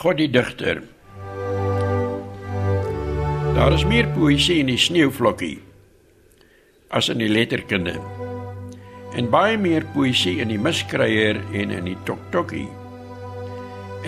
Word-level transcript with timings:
God 0.00 0.16
die 0.16 0.30
digter. 0.32 0.78
Daar 3.52 3.74
is 3.76 3.82
meer 3.84 4.06
poësie 4.14 4.62
in 4.62 4.70
die 4.70 4.80
sneeuvlokkie 4.80 5.58
as 6.96 7.10
in 7.12 7.20
die 7.20 7.28
letterkunde. 7.28 7.98
En 9.20 9.28
baie 9.28 9.58
meer 9.60 9.84
poësie 9.92 10.38
in 10.40 10.48
die 10.54 10.56
miskryer 10.56 11.42
en 11.52 11.74
in 11.76 11.90
die 11.90 11.98
toktokkie. 12.08 12.64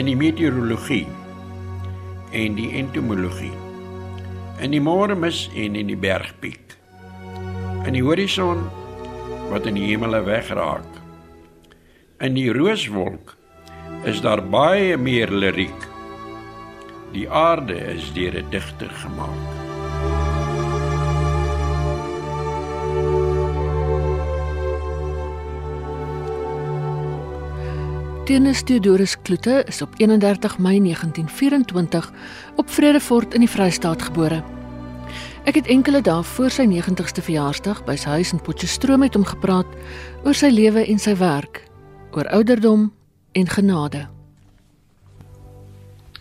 In 0.00 0.09
die 0.09 0.16
meteorologie 0.16 1.05
en 2.40 2.56
die 2.56 2.70
entomologie. 2.80 3.52
In 4.64 4.72
die 4.72 4.80
môremis 4.80 5.43
en 5.52 5.77
in 5.77 5.93
die 5.93 6.00
bergpiek. 6.09 6.72
In 7.84 7.93
die 7.98 8.06
horison 8.09 8.64
wat 9.52 9.68
in 9.68 9.77
die 9.77 9.90
hemele 9.90 10.24
wegraak. 10.24 10.88
In 12.24 12.40
die 12.40 12.48
rooswolk 12.48 13.37
is 14.05 14.20
daar 14.20 14.42
baie 14.42 14.97
meer 14.98 15.30
liriek. 15.30 15.87
Die 17.12 17.29
aarde 17.30 17.77
is 17.95 18.12
deur 18.12 18.34
'n 18.34 18.51
digter 18.51 18.91
gemaak. 18.91 19.43
Tennis 28.24 28.62
Theodorus 28.62 29.16
Kloete 29.23 29.65
is 29.66 29.83
op 29.83 29.95
31 29.96 30.59
Mei 30.59 30.80
1924 30.80 32.12
op 32.57 32.71
Vredefort 32.71 33.34
in 33.34 33.41
die 33.41 33.51
Vrystaat 33.51 34.02
gebore. 34.02 34.43
Ek 35.45 35.55
het 35.55 35.66
enkele 35.66 36.01
dae 36.01 36.23
voor 36.23 36.51
sy 36.51 36.62
90ste 36.66 37.23
verjaarsdag 37.23 37.84
by 37.84 37.96
sy 37.96 38.09
huis 38.09 38.32
in 38.32 38.41
Potchefstroom 38.41 38.98
met 38.98 39.15
hom 39.15 39.24
gepraat 39.24 39.66
oor 40.24 40.34
sy 40.34 40.51
lewe 40.51 40.87
en 40.87 40.98
sy 40.98 41.16
werk, 41.16 41.62
oor 42.12 42.29
ouderdom 42.29 42.93
en 43.32 43.48
genade. 43.48 44.06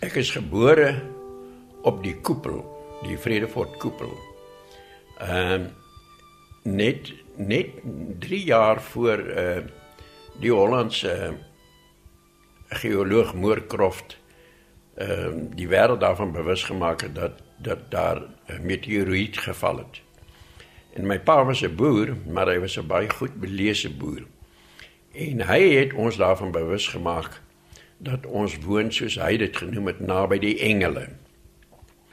Ek 0.00 0.16
is 0.18 0.32
gebore 0.34 1.02
op 1.86 2.02
die 2.02 2.16
koepel, 2.24 2.62
die 3.04 3.18
Vredefort 3.18 3.76
koepel. 3.82 4.12
Ehm 5.20 5.52
um, 5.52 5.70
net 6.62 7.08
net 7.36 7.80
3 8.22 8.44
jaar 8.44 8.82
voor 8.82 9.18
uh 9.18 9.62
die 10.40 10.52
Hollandse 10.52 11.10
uh, 11.10 11.32
geoloog 12.68 13.34
Moorcroft 13.34 14.16
ehm 14.94 15.38
uh, 15.38 15.56
die 15.58 15.68
wêreld 15.68 16.00
daarvan 16.00 16.32
bewus 16.32 16.64
gemaak 16.64 17.02
het 17.02 17.14
dat 17.14 17.42
dat 17.58 17.90
daar 17.90 18.22
'n 18.46 18.66
meteoriet 18.66 19.38
geval 19.38 19.76
het. 19.76 20.00
En 20.92 21.06
my 21.06 21.20
pa 21.20 21.44
was 21.44 21.62
'n 21.62 21.74
boer, 21.74 22.16
maar 22.26 22.46
hy 22.46 22.58
was 22.58 22.78
'n 22.78 22.86
baie 22.86 23.10
goed 23.10 23.34
belese 23.40 23.90
boer. 23.90 24.22
En 25.12 25.44
hy 25.44 25.60
het 25.76 25.92
ons 25.92 26.16
daarvan 26.16 26.50
bewus 26.50 26.88
gemaak 26.88 27.40
dat 28.00 28.26
ons 28.26 28.56
woon 28.64 28.88
soos 28.92 29.18
hy 29.20 29.36
dit 29.36 29.56
genoem 29.56 29.90
het 29.92 30.00
naby 30.00 30.38
die 30.40 30.56
engele 30.64 31.08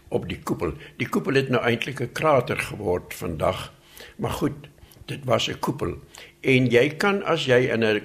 op 0.10 0.28
die 0.28 0.40
koepel. 0.44 0.74
Die 1.00 1.08
koepel 1.08 1.40
het 1.40 1.50
nou 1.50 1.62
eintlik 1.64 2.02
'n 2.02 2.12
krater 2.12 2.60
geword 2.60 3.14
vandag. 3.14 3.74
Maar 4.18 4.36
goed, 4.42 4.68
dit 5.06 5.24
was 5.24 5.48
'n 5.48 5.60
koepel. 5.60 5.96
En 6.42 6.68
jy 6.68 6.90
kan 6.90 7.24
as 7.24 7.46
jy 7.46 7.72
in 7.72 7.84
'n 7.84 8.02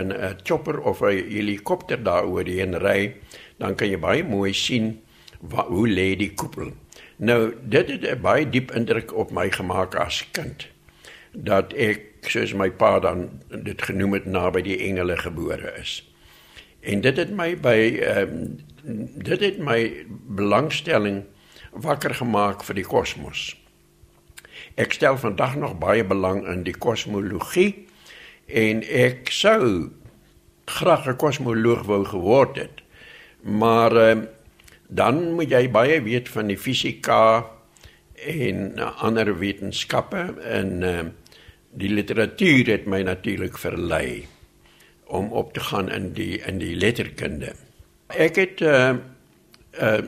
in 0.00 0.12
'n 0.12 0.36
chopper 0.42 0.80
of 0.80 1.00
'n 1.00 1.28
helikopter 1.28 2.02
daaroor 2.02 2.44
heen 2.44 2.78
ry, 2.78 3.14
dan 3.56 3.74
kan 3.74 3.88
jy 3.88 3.98
baie 3.98 4.24
mooi 4.24 4.52
sien 4.52 5.00
wat, 5.40 5.66
hoe 5.66 5.88
lê 5.88 6.16
die 6.16 6.34
koepel. 6.34 6.72
Nou, 7.16 7.54
dit 7.62 7.88
het 7.90 8.02
'n 8.02 8.20
baie 8.20 8.50
diep 8.50 8.70
indruk 8.70 9.14
op 9.14 9.30
my 9.30 9.50
gemaak 9.50 9.94
as 9.94 10.30
kind 10.30 10.71
dat 11.32 11.72
ek 11.72 12.28
soos 12.28 12.52
my 12.54 12.70
pa 12.70 12.98
dan 13.00 13.28
dit 13.50 13.82
genoem 13.82 14.12
het 14.18 14.26
naby 14.26 14.62
die 14.62 14.78
engele 14.84 15.16
gebore 15.16 15.72
is. 15.80 16.00
En 16.80 17.00
dit 17.00 17.16
het 17.16 17.32
my 17.34 17.54
by 17.56 17.78
ehm 18.02 18.36
um, 18.36 18.60
dit 19.22 19.40
het 19.40 19.58
my 19.62 20.06
belangstelling 20.34 21.22
wakker 21.70 22.14
gemaak 22.18 22.64
vir 22.66 22.74
die 22.80 22.84
kosmos. 22.84 23.52
Ek 24.74 24.92
stel 24.92 25.18
vandag 25.22 25.54
nog 25.56 25.76
baie 25.78 26.02
belang 26.04 26.42
in 26.50 26.64
die 26.66 26.74
kosmologie 26.74 27.86
en 28.50 28.82
ek 28.82 29.30
sou 29.30 29.92
graag 30.66 31.06
'n 31.06 31.16
kosmoloog 31.16 31.86
wou 31.86 32.04
geword 32.04 32.56
het. 32.56 32.82
Maar 33.42 33.96
ehm 33.96 34.18
um, 34.18 34.28
dan 34.88 35.32
moet 35.32 35.50
jy 35.50 35.70
baie 35.70 36.02
weet 36.02 36.28
van 36.28 36.46
die 36.46 36.58
fisika 36.58 37.46
en 38.28 38.76
ander 39.00 39.38
wetenskappe 39.38 40.34
en 40.42 40.82
ehm 40.82 40.98
um, 41.06 41.12
die 41.72 41.88
literatuur 41.88 42.68
het 42.68 42.86
my 42.86 43.02
natuurlik 43.02 43.58
verlei 43.58 44.26
om 45.12 45.32
op 45.32 45.52
te 45.52 45.60
gaan 45.60 45.90
in 45.92 46.12
die 46.16 46.40
in 46.40 46.58
die 46.60 46.74
letterkunde. 46.76 47.54
Ek 48.08 48.36
het 48.40 48.60
uh 48.60 48.96
uh 49.80 50.02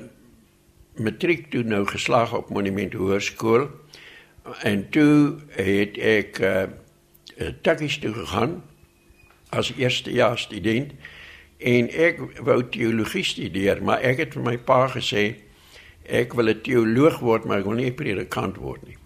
matriek 0.94 1.48
toe 1.50 1.64
nou 1.66 1.82
geslaag 1.86 2.34
op 2.34 2.50
Monument 2.54 2.92
Hoërskool 2.94 3.66
en 4.62 4.88
toe 4.90 5.40
het 5.56 5.98
ek 5.98 6.38
uh 6.38 6.66
takkies 7.62 7.98
toe 7.98 8.12
gegaan 8.14 8.62
as 9.48 9.72
eerstejaars 9.76 10.46
student 10.48 10.92
en 11.58 11.88
ek 11.88 12.20
wou 12.44 12.60
teologie 12.68 13.24
studeer, 13.24 13.80
maar 13.82 14.02
ek 14.04 14.20
het 14.24 14.36
vir 14.36 14.44
my 14.44 14.56
pa 14.58 14.84
gesê 14.92 15.24
ek 16.04 16.34
wil 16.36 16.48
'n 16.52 16.60
teoloog 16.60 17.18
word, 17.20 17.44
maar 17.44 17.58
ek 17.58 17.64
wil 17.64 17.80
nie 17.80 17.92
predikant 17.92 18.56
word 18.56 18.82
nie. 18.86 18.96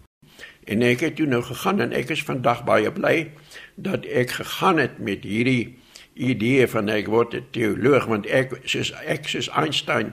En 0.69 0.85
ek 0.85 1.01
het 1.01 1.17
toe 1.17 1.27
nou 1.27 1.41
gegaan 1.43 1.81
en 1.81 1.95
ek 1.97 2.13
is 2.13 2.23
vandag 2.29 2.65
baie 2.69 2.91
bly 2.93 3.31
dat 3.81 4.05
ek 4.05 4.37
gegaan 4.37 4.81
het 4.83 4.99
met 5.01 5.25
hierdie 5.25 5.79
idee 6.19 6.67
van 6.69 6.91
ek 6.93 7.09
word 7.09 7.37
teoloog 7.57 8.09
want 8.11 8.27
ek 8.27 8.53
soos 8.69 8.91
ek 9.07 9.31
soos 9.33 9.49
Einstein 9.57 10.13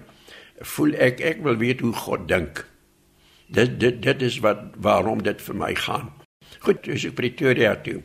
voel 0.75 0.95
ek 1.01 1.19
ek 1.19 1.41
wil 1.43 1.59
weet 1.59 1.83
hoe 1.83 1.93
God 2.05 2.27
dink. 2.31 2.63
Dit 3.51 3.79
dit 3.81 3.99
dit 4.01 4.21
is 4.23 4.39
wat 4.45 4.77
waarom 4.79 5.23
dit 5.25 5.41
vir 5.41 5.57
my 5.59 5.73
gaan. 5.75 6.13
Goed, 6.63 6.85
dus 6.87 7.03
ek 7.09 7.17
Pretoria 7.19 7.75
toe. 7.83 7.99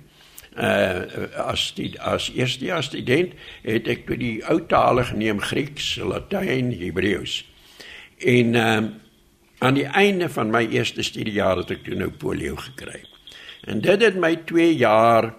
Uh 0.58 1.28
as 1.46 1.68
die 1.76 1.92
as 2.02 2.32
eerste 2.34 2.66
jaar 2.66 2.82
student 2.82 3.36
het 3.62 3.86
ek 3.88 4.08
toe 4.08 4.18
die 4.18 4.40
ou 4.50 4.58
tale 4.66 5.06
geneem 5.06 5.38
Grieks, 5.38 5.94
Latyn, 6.02 6.74
Hebreëus. 6.74 7.44
En 8.18 8.58
ehm 8.58 8.90
uh, 8.90 8.90
aan 9.60 9.76
die 9.76 9.86
einde 9.86 10.28
van 10.32 10.50
my 10.50 10.64
eerste 10.72 11.04
studiejaar 11.04 11.62
het 11.62 11.74
ek 11.76 11.88
nou 11.92 12.08
polio 12.10 12.56
gekry. 12.56 13.02
En 13.68 13.82
dit 13.84 14.02
het 14.02 14.16
my 14.16 14.34
2 14.48 14.72
jaar 14.80 15.34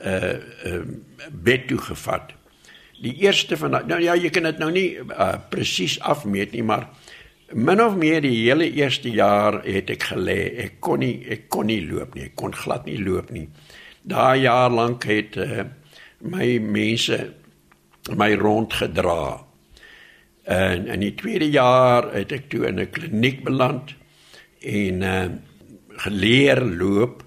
uh 0.00 0.34
uh 0.66 0.82
bed 1.30 1.66
toe 1.68 1.78
gevat. 1.78 2.32
Die 3.00 3.14
eerste 3.22 3.56
van 3.56 3.76
nou 3.86 4.00
ja, 4.02 4.14
jy 4.16 4.30
kan 4.32 4.48
dit 4.48 4.58
nou 4.58 4.70
nie 4.72 4.88
uh, 4.96 5.34
presies 5.52 5.98
afmeet 6.00 6.52
nie, 6.52 6.62
maar 6.64 6.88
min 7.52 7.82
of 7.82 7.96
meer 7.96 8.20
die 8.24 8.34
hele 8.42 8.66
eerste 8.72 9.10
jaar 9.12 9.60
het 9.64 9.90
ek 9.92 10.08
gelê. 10.12 10.38
Ek 10.66 10.80
kon 10.80 11.04
nie 11.04 11.20
ek 11.30 11.48
kon 11.52 11.68
nie 11.68 11.82
loop 11.86 12.16
nie. 12.16 12.30
Ek 12.30 12.36
kon 12.40 12.56
glad 12.56 12.88
nie 12.88 12.98
loop 12.98 13.30
nie. 13.30 13.46
Daai 14.02 14.46
jaar 14.46 14.72
lank 14.72 15.04
het 15.04 15.36
uh, 15.36 15.68
my 16.20 16.58
mense 16.58 17.20
my 18.16 18.32
rondgedra. 18.40 19.49
En 20.42 20.86
in 20.86 21.00
die 21.00 21.14
tweede 21.14 21.50
jaar 21.50 22.12
het 22.14 22.32
ek 22.32 22.48
toe 22.48 22.66
in 22.66 22.80
'n 22.80 22.90
kliniek 22.90 23.44
beland 23.44 23.94
en 24.60 25.02
uh 25.02 25.28
geleer 26.00 26.60
loop. 26.64 27.24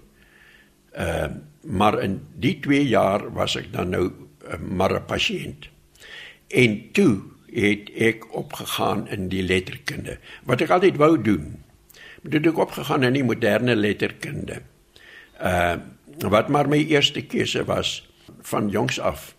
Uh 0.97 1.27
maar 1.63 2.01
in 2.03 2.19
die 2.35 2.59
2 2.59 2.87
jaar 2.87 3.31
was 3.33 3.55
ek 3.55 3.71
dan 3.71 3.89
nou 3.89 4.11
uh, 4.11 4.57
maar 4.59 4.93
'n 4.93 5.05
pasiënt. 5.05 5.69
En 6.47 6.91
toe 6.91 7.21
het 7.53 7.89
ek 7.95 8.33
opgegaan 8.35 9.07
in 9.07 9.29
die 9.29 9.43
letterkunde 9.43 10.17
wat 10.43 10.61
ek 10.61 10.69
altyd 10.69 10.97
wou 10.97 11.21
doen. 11.21 11.63
Moet 12.21 12.35
ek 12.35 12.57
opgegaan 12.57 13.03
in 13.03 13.13
die 13.13 13.23
moderne 13.23 13.75
letterkunde. 13.75 14.61
Uh 15.41 15.75
wat 16.19 16.49
maar 16.49 16.67
my 16.69 16.77
eerste 16.77 17.21
keuse 17.25 17.63
was 17.65 18.09
van 18.41 18.69
jongs 18.69 18.99
af. 18.99 19.35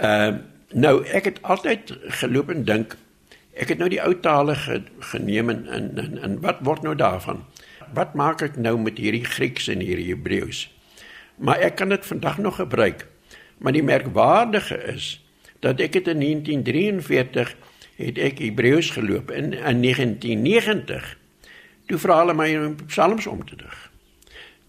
Uh 0.00 0.53
Nou 0.74 1.04
ek 1.06 1.28
het 1.28 1.36
altyd 1.46 1.92
geloop 2.18 2.48
en 2.50 2.64
dink 2.66 2.96
ek 3.54 3.70
het 3.70 3.78
nou 3.78 3.86
die 3.92 4.00
ou 4.02 4.10
tale 4.18 4.56
ge, 4.58 4.80
geneem 5.12 5.52
en 5.52 5.66
en 5.70 5.84
en, 6.02 6.16
en 6.18 6.40
wat 6.42 6.64
word 6.66 6.82
nou 6.82 6.96
daarvan? 6.98 7.44
Wat 7.94 8.16
maak 8.18 8.42
ek 8.42 8.56
nou 8.58 8.74
met 8.82 8.98
hierdie 8.98 9.22
Grieks 9.24 9.68
en 9.70 9.78
hierdie 9.78 10.08
Hebreëus? 10.10 10.66
Maar 11.38 11.62
ek 11.62 11.78
kan 11.78 11.94
dit 11.94 12.06
vandag 12.06 12.38
nog 12.42 12.58
gebruik. 12.58 13.06
Maar 13.58 13.72
die 13.72 13.86
merkwaardige 13.86 14.80
is 14.90 15.22
dat 15.62 15.78
ek 15.80 15.94
het 15.94 16.10
in 16.10 16.18
1943 16.20 17.54
het 18.02 18.18
ek 18.18 18.42
Hebreëus 18.42 18.90
geloop 18.98 19.30
in 19.30 19.54
in 19.54 19.80
1990 19.86 21.16
toe 21.86 21.98
vra 22.02 22.18
hulle 22.24 22.34
my 22.34 22.50
om 22.58 22.76
psalms 22.86 23.26
om 23.30 23.46
te 23.46 23.56
dig. 23.56 23.90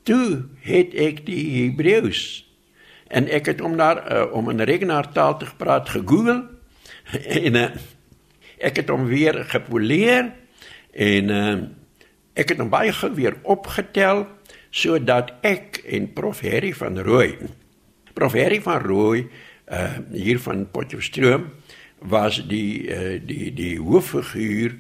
Toe 0.05 0.45
het 0.61 0.93
ek 0.93 1.25
die 1.25 1.49
Hebreëus 1.63 2.44
en 3.07 3.27
ek 3.29 3.45
het 3.45 3.61
om 3.61 3.77
daar 3.77 4.01
uh, 4.05 4.33
om 4.33 4.49
'n 4.49 4.61
rekenaartaal 4.61 5.37
te 5.37 5.47
praat 5.57 5.89
gegoogel 5.89 6.43
en 7.39 7.55
uh, 7.55 7.69
ek 8.57 8.75
het 8.75 8.89
hom 8.89 9.05
weer 9.05 9.45
gepoleer 9.45 10.31
en 10.91 11.29
uh, 11.29 11.57
ek 12.33 12.49
het 12.49 12.57
hom 12.57 12.69
baie 12.69 12.93
gou 12.93 13.13
weer 13.13 13.37
opgetel 13.43 14.27
sodat 14.69 15.33
ek 15.41 15.83
en 15.87 16.13
prof 16.13 16.41
Harry 16.41 16.73
van 16.73 16.99
Rooi 16.99 17.37
prof 18.13 18.33
Harry 18.33 18.61
van 18.61 18.81
Rooi 18.81 19.27
uh, 19.71 19.97
hier 20.11 20.39
van 20.39 20.67
Potchefstroom 20.71 21.51
was 21.99 22.41
die 22.47 22.87
uh, 22.87 23.19
die 23.21 23.53
die 23.53 23.77
hooffiguur 23.79 24.77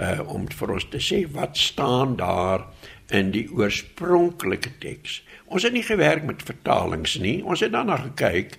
uh 0.00 0.20
om 0.32 0.46
vir 0.48 0.70
ons 0.72 0.86
te 0.88 1.00
sê 1.02 1.24
wat 1.34 1.58
staan 1.58 2.14
daar 2.16 2.62
in 3.10 3.32
die 3.34 3.46
oorspronklike 3.52 4.70
teks. 4.80 5.20
Ons 5.50 5.66
het 5.66 5.74
nie 5.74 5.82
gewerk 5.82 6.22
met 6.22 6.44
vertalings 6.46 7.16
nie. 7.18 7.40
Ons 7.42 7.64
het 7.64 7.72
daarna 7.74 7.96
gekyk. 8.04 8.58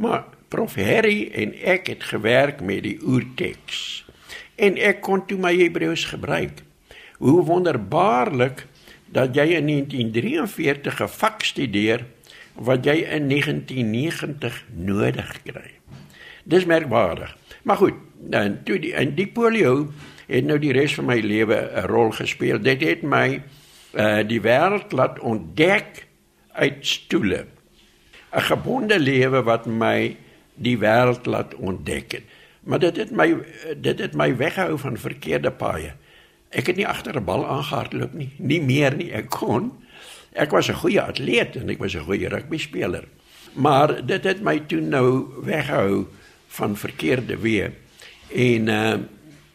Maar 0.00 0.24
Prof 0.48 0.74
Harry 0.80 1.28
en 1.36 1.52
ek 1.60 1.90
het 1.92 2.04
gewerk 2.08 2.60
met 2.64 2.82
die 2.86 2.96
oerteks. 3.04 4.04
En 4.56 4.78
ek 4.80 5.02
kon 5.04 5.26
toe 5.28 5.36
my 5.40 5.52
Hebreëus 5.56 6.06
gebruik. 6.08 6.64
Hoe 7.20 7.42
wonderbaarlik 7.44 8.64
dat 9.12 9.36
jy 9.36 9.58
in 9.60 9.68
1943 9.68 11.02
'n 11.02 11.08
vak 11.08 11.44
studeer 11.44 12.06
wat 12.56 12.84
jy 12.84 13.04
in 13.04 13.28
1990 13.28 14.64
nodig 14.76 15.42
kry. 15.44 15.70
Dis 16.44 16.64
merkwaardig. 16.64 17.36
Maar 17.62 17.76
goed, 17.76 17.94
dan 18.16 18.62
toe 18.64 18.78
die 18.78 18.92
in 18.92 19.14
die 19.14 19.28
polio 19.28 19.92
het 20.26 20.44
nou 20.44 20.58
die 20.58 20.72
res 20.72 20.94
van 20.94 21.04
my 21.04 21.20
lewe 21.20 21.70
'n 21.74 21.86
rol 21.86 22.10
gespeel. 22.10 22.60
Dit 22.60 22.80
het 22.80 23.02
my 23.02 23.42
uh 23.92 24.24
die 24.24 24.40
wêreld 24.40 24.92
laat 24.92 25.20
ontdek 25.20 26.06
uit 26.52 26.86
stoele. 26.86 27.46
'n 28.32 28.40
Gebonde 28.40 28.98
lewe 28.98 29.42
wat 29.42 29.66
my 29.66 30.16
die 30.54 30.78
wêreld 30.78 31.26
laat 31.26 31.54
ontdek 31.54 32.12
het. 32.12 32.24
Maar 32.62 32.78
dit 32.78 32.96
het 32.96 33.10
my 33.10 33.36
dit 33.76 33.98
het 33.98 34.14
my 34.14 34.36
weghou 34.36 34.78
van 34.78 34.96
verkeerde 34.96 35.50
paaie. 35.50 35.92
Ek 36.48 36.66
het 36.66 36.76
nie 36.76 36.86
agter 36.86 37.16
'n 37.16 37.24
bal 37.24 37.46
aangehardloop 37.46 38.12
nie, 38.12 38.30
nie 38.36 38.62
meer 38.62 38.96
nie. 38.96 39.12
Ek 39.12 39.28
kon. 39.30 39.72
Ek 40.32 40.50
was 40.50 40.68
'n 40.68 40.80
goeie 40.80 41.00
atleet 41.00 41.56
en 41.56 41.68
ek 41.68 41.78
was 41.78 41.94
'n 41.94 42.04
goeie 42.04 42.28
rugby 42.28 42.58
speler. 42.58 43.04
Maar 43.52 44.06
dit 44.06 44.24
het 44.24 44.40
my 44.40 44.58
toe 44.66 44.80
nou 44.80 45.28
weghou 45.44 46.06
van 46.48 46.76
verkeerde 46.76 47.36
weë. 47.36 47.70
En 48.34 48.68
uh 48.68 48.98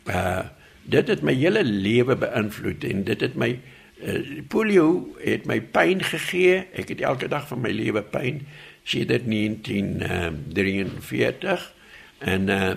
uh 0.06 0.46
dit 0.84 1.08
het 1.08 1.22
my 1.22 1.34
hele 1.34 1.64
lewe 1.64 2.16
beïnvloed 2.16 2.84
en 2.84 3.04
dit 3.04 3.22
het 3.22 3.36
my 3.36 3.60
uh, 4.04 4.44
polio 4.48 5.08
het 5.22 5.46
my 5.50 5.62
pyn 5.62 6.04
gegee. 6.04 6.68
Ek 6.78 6.90
het 6.94 7.02
elke 7.02 7.28
dag 7.32 7.48
van 7.50 7.62
my 7.64 7.72
lewe 7.74 8.02
pyn 8.02 8.48
sedert 8.88 9.28
1943 9.28 11.74
en 12.20 12.50
uh 12.50 12.74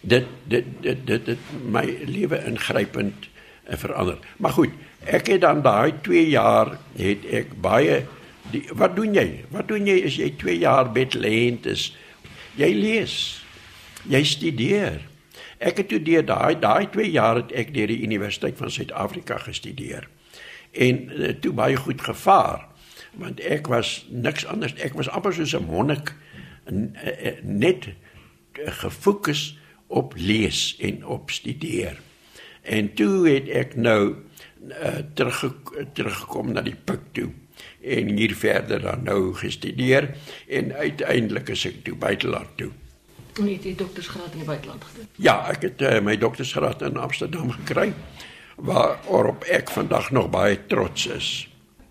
dit 0.00 0.24
dit 0.46 0.64
dit 0.80 1.06
dit 1.06 1.26
het 1.26 1.38
my 1.66 1.98
lewe 2.06 2.44
ingrypend 2.46 3.26
uh, 3.26 3.30
verander. 3.76 4.18
Maar 4.36 4.52
goed, 4.54 4.70
ek 5.04 5.26
het 5.26 5.40
dan 5.42 5.62
daai 5.62 5.92
2 6.06 6.28
jaar 6.28 6.78
het 6.94 7.24
ek 7.34 7.60
baie 7.60 8.06
die, 8.52 8.68
wat 8.72 8.96
doen 8.96 9.14
jy? 9.14 9.44
Wat 9.50 9.68
doen 9.68 9.86
jy 9.90 10.04
as 10.06 10.16
jy 10.20 10.30
2 10.38 10.58
jaar 10.62 10.92
bedlêend 10.94 11.66
is? 11.66 11.96
Jy 12.58 12.72
lees. 12.74 13.42
Jy 14.08 14.24
studeer. 14.24 15.00
Ek 15.58 15.76
het 15.82 15.90
toe 15.90 16.02
deur 16.02 16.22
daai 16.22 16.54
daai 16.62 16.86
2 16.94 17.10
jaar 17.10 17.36
het 17.42 17.52
ek 17.52 17.74
deur 17.74 17.90
die 17.90 18.02
Universiteit 18.06 18.56
van 18.58 18.70
Suid-Afrika 18.70 19.38
gestudeer. 19.42 20.06
En 20.72 21.10
uh, 21.10 21.28
toe 21.40 21.52
baie 21.52 21.76
goed 21.76 22.00
gevaar 22.00 22.66
want 23.18 23.40
ek 23.40 23.66
was 23.66 24.06
niks 24.10 24.44
anders 24.46 24.74
ek 24.84 24.94
was 24.94 25.08
amper 25.08 25.32
soos 25.34 25.54
'n 25.56 25.64
monnik 25.66 26.12
net 27.42 27.88
gefokus 28.52 29.58
op 29.86 30.14
lees 30.16 30.76
en 30.78 31.06
op 31.06 31.30
studeer. 31.30 32.00
En 32.62 32.94
toe 32.94 33.28
het 33.28 33.48
ek 33.48 33.76
nou 33.76 34.14
uh, 34.68 34.98
terug 35.14 35.54
teruggekom 35.92 36.52
na 36.52 36.60
die 36.60 36.76
pik 36.76 37.12
toe 37.16 37.30
en 37.82 38.10
hier 38.16 38.34
verder 38.36 38.82
dan 38.82 39.06
nou 39.06 39.34
gestudeer 39.34 40.10
en 40.46 40.74
uiteindelik 40.74 41.48
is 41.54 41.64
ek 41.70 41.82
toe 41.86 41.96
buiteland 41.96 42.56
toe. 42.60 42.70
En 43.38 43.46
jy 43.46 43.54
het 43.54 43.68
die 43.68 43.76
doktorsgraad 43.78 44.34
in 44.34 44.42
die 44.42 44.48
buiteland 44.48 44.84
gedoen? 44.84 45.06
Ja, 45.22 45.36
ek 45.52 45.62
het 45.68 45.82
uh, 45.86 45.98
my 46.02 46.16
doktorsgraad 46.18 46.82
in 46.82 46.98
Amsterdam 46.98 47.52
gekry 47.54 47.92
waarop 48.58 49.44
ek 49.44 49.70
vandag 49.70 50.10
nog 50.10 50.30
baie 50.30 50.58
trots 50.66 51.06
is. 51.06 51.28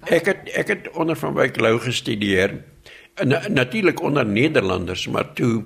Ek 0.08 0.28
het 0.28 0.50
ek 0.56 0.68
het 0.68 0.90
onder 0.96 1.18
van 1.20 1.36
Wyk 1.36 1.60
Lou 1.60 1.80
gestudeer. 1.80 2.60
Natuurlik 3.50 4.02
onder 4.02 4.26
Nederlanders, 4.26 5.08
maar 5.08 5.34
toe 5.34 5.64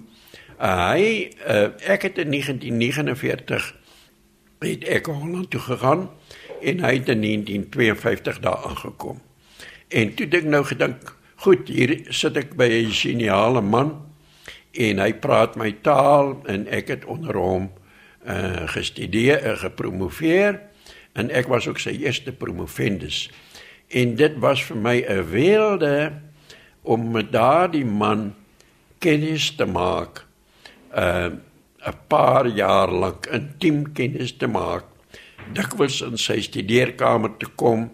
uh, 0.61 0.91
hy 0.93 1.31
uh, 1.47 1.73
ek 1.89 2.05
het 2.07 2.21
in 2.21 2.31
1949 2.31 3.73
het 4.61 4.85
ek 4.85 5.09
Holland 5.09 5.49
toe 5.49 5.59
gegaan 5.59 6.05
en 6.61 6.83
hy 6.85 6.93
het 6.99 7.09
in 7.09 7.21
1952 7.25 8.39
daar 8.39 8.61
aangekom. 8.69 9.21
En 9.89 10.13
toe 10.13 10.27
dink 10.29 10.45
nou 10.45 10.61
gedink, 10.63 11.15
goed, 11.41 11.67
hier 11.67 11.97
sit 12.13 12.37
ek 12.37 12.53
by 12.55 12.69
'n 12.69 12.93
geniale 12.93 13.61
man 13.61 13.97
en 14.71 15.01
hy 15.01 15.11
praat 15.13 15.57
my 15.57 15.73
taal 15.81 16.37
en 16.45 16.67
ek 16.69 16.87
het 16.87 17.05
onder 17.05 17.35
hom 17.35 17.71
uh 18.21 18.69
gestudeer 18.69 19.41
en 19.43 19.57
gepromoveer 19.57 20.61
en 21.13 21.29
ek 21.29 21.47
was 21.51 21.67
ook 21.67 21.79
sy 21.79 21.95
eerste 22.01 22.31
promovendus. 22.31 23.29
En 23.91 24.15
dit 24.15 24.37
was 24.39 24.63
vir 24.63 24.77
my 24.77 24.97
'n 25.03 25.29
weelde 25.29 26.11
om 26.81 27.11
met 27.11 27.31
daardie 27.31 27.85
man 27.85 28.33
kennis 28.99 29.55
te 29.55 29.65
maak. 29.65 30.25
Uh 30.95 31.29
'n 31.81 31.97
paar 32.07 32.47
jaar 32.47 32.91
lank 32.91 33.25
intiem 33.25 33.91
kennis 33.93 34.37
te 34.37 34.47
maak. 34.47 34.85
Dikwels 35.53 36.01
in 36.01 36.17
sy 36.17 36.41
studeerkamer 36.41 37.37
te 37.37 37.47
kom. 37.55 37.89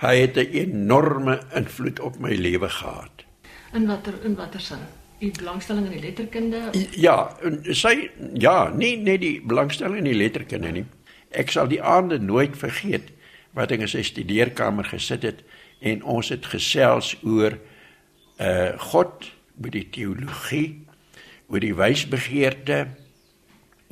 Hy 0.00 0.16
het 0.16 0.36
'n 0.36 0.48
enorme 0.52 1.40
invloed 1.54 2.00
op 2.00 2.18
my 2.18 2.34
lewe 2.34 2.68
gehad. 2.68 3.24
In 3.72 3.86
watter 3.86 4.14
in 4.24 4.34
watter 4.34 4.60
sin? 4.60 4.78
u 5.22 5.30
belangstelling 5.30 5.86
in 5.86 5.92
die 5.92 6.00
letterkunde? 6.00 6.60
Ja, 6.98 7.36
sy 7.70 8.10
ja, 8.34 8.72
nie 8.74 8.96
net 8.98 9.22
die 9.22 9.36
belangstelling 9.46 10.02
in 10.02 10.10
die 10.10 10.18
letterkunde 10.18 10.72
nie. 10.74 10.84
Ek 11.32 11.52
sal 11.52 11.68
die 11.70 11.82
aande 11.82 12.18
nooit 12.20 12.56
vergeet 12.58 13.12
wat 13.56 13.72
ek 13.72 13.84
in 13.84 13.90
sy 13.90 14.02
studeerkamer 14.04 14.88
gesit 14.88 15.24
het 15.26 15.42
en 15.84 16.04
ons 16.08 16.30
het 16.32 16.46
gesels 16.52 17.14
oor 17.22 17.58
uh 18.42 18.72
God, 18.90 19.28
oor 19.60 19.72
die 19.74 19.86
teologie, 19.92 20.82
oor 21.52 21.62
die 21.62 21.74
wysbegeerte, 21.76 22.86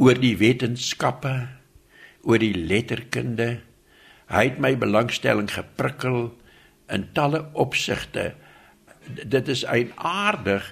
oor 0.00 0.16
die 0.18 0.36
wetenskappe, 0.40 1.34
oor 2.24 2.40
die 2.40 2.54
letterkunde. 2.56 3.60
Hy 4.32 4.44
het 4.48 4.60
my 4.62 4.72
belangstelling 4.80 5.50
geprikkel 5.52 6.30
in 6.90 7.06
talle 7.14 7.44
opsigte. 7.52 8.32
Dit 9.06 9.48
is 9.52 9.66
eienaardig 9.68 10.64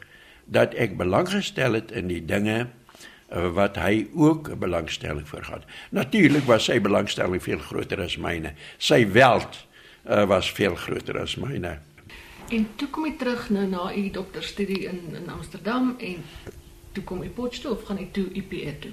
dat 0.49 0.75
ek 0.81 0.97
belang 0.99 1.29
gestel 1.29 1.76
het 1.76 1.92
in 1.92 2.09
die 2.09 2.25
dinge 2.25 2.66
wat 3.28 3.76
hy 3.76 4.06
ook 4.14 4.49
'n 4.49 4.58
belangstelling 4.58 5.28
vir 5.28 5.44
gehad. 5.44 5.64
Natuurlik 5.90 6.44
was 6.44 6.64
sy 6.64 6.80
belangstelling 6.80 7.42
veel 7.42 7.58
groter 7.58 8.00
as 8.00 8.16
myne. 8.16 8.52
Sy 8.78 9.06
wêreld 9.06 9.66
uh, 10.08 10.25
was 10.25 10.52
veel 10.52 10.75
groter 10.75 11.20
as 11.20 11.37
myne. 11.37 11.78
En 12.49 12.68
toe 12.76 12.88
kom 12.88 13.04
jy 13.04 13.14
terug 13.18 13.50
nou 13.50 13.66
na 13.66 13.97
u 13.97 14.11
dokterstudie 14.11 14.88
in 14.88 15.00
in 15.14 15.28
Amsterdam 15.28 15.97
en 15.99 16.25
toe 16.92 17.04
kom 17.04 17.23
u 17.23 17.28
Potchefstroom 17.28 17.76
of 17.76 17.85
gaan 17.85 17.99
u 17.99 18.08
toe 18.11 18.26
UPE 18.35 18.78
toe? 18.78 18.90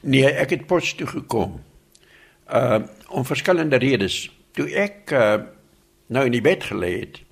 Nee, 0.00 0.30
ek 0.32 0.50
het 0.50 0.66
Potchefstroom 0.66 1.08
gekom. 1.08 1.60
Uh 2.52 2.80
om 3.08 3.24
verskillende 3.24 3.76
redes. 3.76 4.30
Toe 4.52 4.70
ek 4.70 5.10
uh, 5.10 5.34
nou 6.06 6.24
in 6.24 6.32
die 6.32 6.40
bed 6.44 6.64
gelê 6.64 6.98
het, 7.00 7.22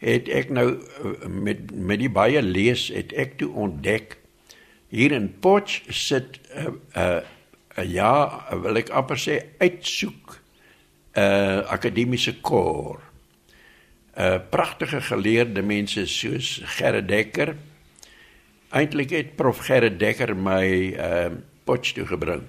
het 0.00 0.28
ek 0.32 0.50
nou 0.50 0.66
eh, 0.80 1.28
met 1.28 1.70
met 1.70 2.00
die 2.00 2.10
baie 2.10 2.42
lees 2.42 2.88
het 2.94 3.12
ek 3.12 3.36
toe 3.40 3.50
ontdek 3.52 4.16
hier 4.90 5.12
in 5.16 5.30
Potch 5.40 5.82
sit 5.88 6.40
'n 6.54 6.58
uh, 6.58 6.66
'n 6.66 6.80
uh, 6.98 7.20
uh, 7.78 7.84
ja 7.86 8.12
wil 8.62 8.76
ek 8.76 8.90
amper 8.90 9.18
sê 9.18 9.38
uitsoek 9.58 10.36
uh, 11.16 11.62
akademiese 11.70 12.40
koor. 12.40 13.00
Uh, 14.18 14.38
pragtige 14.50 15.00
geleerde 15.00 15.62
mense 15.62 16.06
soos 16.06 16.60
Gerrit 16.76 17.08
Dekker. 17.08 17.54
Eintlik 18.70 19.10
het 19.10 19.36
prof. 19.36 19.62
Gerrit 19.66 19.98
Dekker 19.98 20.34
my 20.36 20.66
uh, 20.94 21.30
Potch 21.64 21.94
toe 21.94 22.06
gebring 22.06 22.48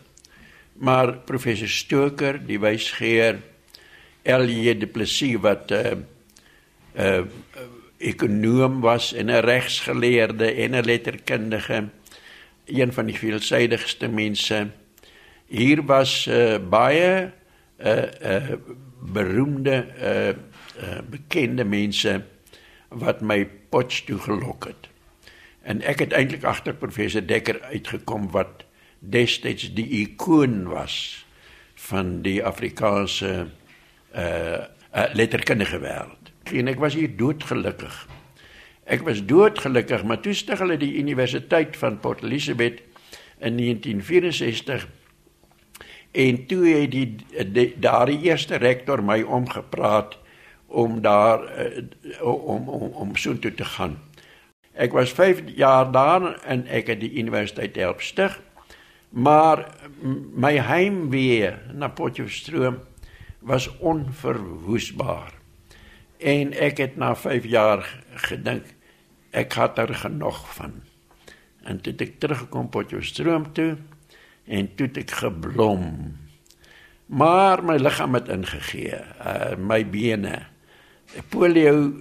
maar 0.82 1.14
professor 1.30 1.70
Stoker 1.70 2.40
die 2.42 2.58
wysgeer 2.62 3.38
Elie 4.26 4.74
de 4.78 4.88
Plessis 4.90 5.38
wat 5.42 5.72
uh, 5.78 5.94
uh, 6.98 7.22
ekonom 8.02 8.80
was 8.82 9.12
en 9.14 9.30
'n 9.30 9.46
regsgeleerde 9.46 10.52
en 10.52 10.76
'n 10.76 10.86
letterkundige, 10.86 11.90
een 12.72 12.94
van 12.94 13.06
die 13.06 13.18
veelsidigste 13.18 14.08
mense. 14.08 14.68
Hier 15.51 15.84
was 15.86 16.28
uh, 16.28 16.58
baie 16.70 17.32
uh, 17.84 18.04
uh, 18.22 18.54
beroemde 19.00 19.86
uh, 19.98 20.28
uh, 20.28 21.00
bekende 21.10 21.63
mense 21.63 22.22
wat 22.90 23.22
my 23.22 23.46
potch 23.70 24.06
toe 24.08 24.20
gelok 24.20 24.70
het. 24.72 24.90
En 25.62 25.82
ek 25.82 26.06
het 26.06 26.16
eintlik 26.18 26.44
agter 26.44 26.74
professor 26.74 27.25
Dekker 27.25 27.62
uitgekom 27.62 28.32
wat 28.32 28.66
destyds 29.00 29.74
die 29.74 29.88
ikoon 30.04 30.68
was 30.70 31.25
van 31.90 32.22
die 32.22 32.40
Afrikaanse 32.46 33.48
uh, 34.16 34.22
uh 34.92 35.08
letterkundige 35.16 35.80
wêreld 35.80 36.22
en 36.51 36.68
ek 36.68 36.80
was 36.80 36.96
hier 36.98 37.12
doodgelukkig. 37.18 37.96
Ek 38.84 39.04
was 39.06 39.26
doodgelukkig, 39.26 40.04
maar 40.04 40.20
toe 40.22 40.34
stig 40.34 40.60
hulle 40.60 40.78
die 40.78 40.96
universiteit 40.98 41.78
van 41.78 42.00
Port 42.00 42.24
Elizabeth 42.24 42.82
in 43.40 43.58
1964 43.58 44.88
en 46.12 46.46
toe 46.46 46.66
het 46.68 46.92
die, 46.92 47.16
die 47.54 47.68
daardie 47.80 48.20
eerste 48.28 48.60
rektor 48.60 49.04
my 49.04 49.22
omgepraat 49.22 50.18
om 50.68 51.02
daar 51.02 51.44
uh, 51.44 51.84
om 52.26 52.70
om 52.70 52.92
om 52.92 53.16
so 53.16 53.40
toe 53.40 53.54
te 53.54 53.66
gaan. 53.66 53.98
Ek 54.74 54.92
was 54.96 55.12
5 55.12 55.44
jaar 55.56 55.92
daar 55.92 56.40
en 56.48 56.66
ek 56.68 56.88
het 56.88 57.00
die 57.00 57.14
universiteit 57.20 57.76
help 57.76 58.02
stig. 58.02 58.40
Maar 59.12 59.66
my 60.34 60.56
heimwee 60.64 61.52
na 61.76 61.90
Potchefstroom 61.92 62.80
was 63.40 63.68
onverwoesbaar. 63.78 65.41
En 66.22 66.54
ek 66.54 66.78
het 66.78 67.01
na 67.01 67.16
5 67.18 67.50
jaar 67.50 67.82
gedink 68.30 68.78
ek 69.32 69.56
het 69.58 69.80
er 69.80 69.96
genoeg 69.96 70.42
van. 70.56 70.74
En 71.63 71.82
toe 71.82 71.94
ek 71.98 72.20
teruggekom 72.22 72.70
Potchefstroom 72.70 73.54
toe 73.56 73.78
en 74.46 74.70
toe 74.75 74.90
ek 75.01 75.12
geblom. 75.22 75.86
Maar 77.12 77.63
my 77.63 77.78
liggaam 77.80 78.13
het 78.16 78.30
ingegee, 78.32 79.00
uh, 79.20 79.56
my 79.58 79.84
bene. 79.90 80.46
Polio 81.32 81.92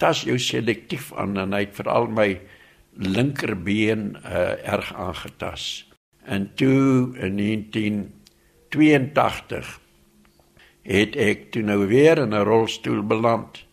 tas 0.00 0.24
jou 0.24 0.38
selektief 0.40 1.12
aan 1.16 1.38
en 1.40 1.52
hy 1.56 1.62
het 1.68 1.76
veral 1.76 2.06
my 2.12 2.40
linkerbeen 3.00 4.16
uh, 4.24 4.66
erg 4.66 4.94
aangetas. 4.94 5.88
En 6.24 6.54
toe 6.54 7.16
in 7.20 7.36
1982 7.38 9.80
het 10.82 11.16
ek 11.16 11.50
toe 11.52 11.62
nou 11.62 11.86
weer 11.86 12.18
in 12.18 12.34
'n 12.34 12.44
rolstoel 12.44 13.02
beland 13.02 13.64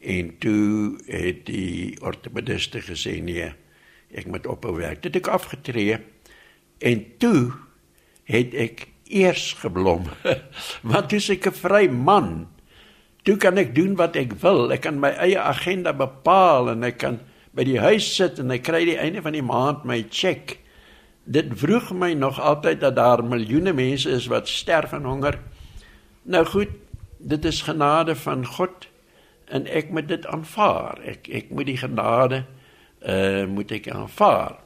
en 0.00 0.38
toe 0.38 0.98
het 1.06 1.46
die 1.46 1.96
ortopediste 2.00 2.80
gesê 2.80 3.22
nee, 3.22 3.52
ek 4.14 4.26
moet 4.26 4.46
ophou 4.46 4.76
werk. 4.76 5.02
Dit 5.02 5.14
het 5.14 5.26
ek 5.26 5.32
afgetree 5.32 5.98
en 6.78 7.04
toe 7.18 7.52
het 8.24 8.54
ek 8.54 8.88
eers 9.12 9.52
geblom. 9.60 10.08
Want 10.90 11.10
dis 11.10 11.30
ek 11.30 11.46
'n 11.46 11.52
vry 11.52 11.86
man. 11.88 12.48
Toe 13.22 13.36
kan 13.36 13.58
ek 13.58 13.74
doen 13.74 13.94
wat 13.94 14.16
ek 14.16 14.34
wil. 14.42 14.72
Ek 14.72 14.82
kan 14.82 14.98
my 14.98 15.14
eie 15.14 15.38
agenda 15.38 15.92
bepaal 15.92 16.70
en 16.70 16.82
ek 16.82 16.98
kan 16.98 17.20
by 17.54 17.64
die 17.64 17.78
huis 17.78 18.08
sit 18.16 18.40
en 18.42 18.50
ek 18.50 18.64
kry 18.66 18.84
die 18.84 18.98
einde 18.98 19.22
van 19.22 19.32
die 19.32 19.44
maand 19.44 19.84
my 19.84 20.02
cheque. 20.10 20.58
Dit 21.24 21.52
vroeg 21.54 21.92
my 21.94 22.14
nog 22.18 22.40
altyd 22.40 22.80
dat 22.80 22.96
daar 22.96 23.22
miljoene 23.22 23.72
mense 23.72 24.10
is 24.10 24.26
wat 24.26 24.48
sterf 24.48 24.90
van 24.90 25.04
honger. 25.06 25.38
Nou 26.22 26.44
goed, 26.46 26.68
dit 27.18 27.44
is 27.44 27.62
genade 27.62 28.16
van 28.16 28.46
God 28.46 28.88
en 29.44 29.66
ek 29.66 29.90
moet 29.90 30.08
dit 30.08 30.26
aanvaar. 30.26 31.00
Ek 31.02 31.26
ek 31.28 31.50
moet 31.50 31.66
die 31.66 31.78
genade 31.78 32.44
uh 33.02 33.44
moet 33.50 33.72
ek 33.74 33.88
aanvaar. 33.90 34.60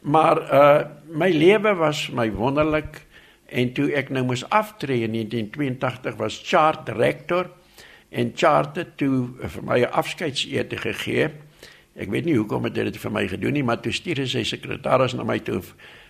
Maar 0.00 0.40
uh 0.52 0.82
my 1.08 1.30
lewe 1.32 1.74
was 1.80 2.08
my 2.12 2.28
wonderlik 2.32 3.06
en 3.48 3.72
toe 3.72 3.88
ek 3.96 4.12
nou 4.12 4.26
moes 4.28 4.44
aftree 4.52 5.06
in 5.08 5.16
1982 5.16 6.18
was 6.20 6.42
chart 6.44 6.84
director 6.86 7.48
en 8.12 8.32
chart 8.36 8.76
het 8.76 8.96
toe 9.00 9.32
vir 9.40 9.64
my 9.64 9.80
'n 9.80 9.92
afskeidsete 9.92 10.76
gegee. 10.76 11.30
Ek 11.96 12.10
weet 12.10 12.24
nie 12.24 12.36
hoekom 12.36 12.64
het 12.64 12.74
dit 12.74 12.96
vir 12.96 13.10
my 13.10 13.28
gedoen 13.28 13.52
nie, 13.52 13.64
maar 13.64 13.80
toe 13.80 13.92
stuur 13.92 14.26
sy 14.26 14.44
sekretaris 14.44 15.14
na 15.14 15.24
my 15.24 15.38
toe 15.38 15.62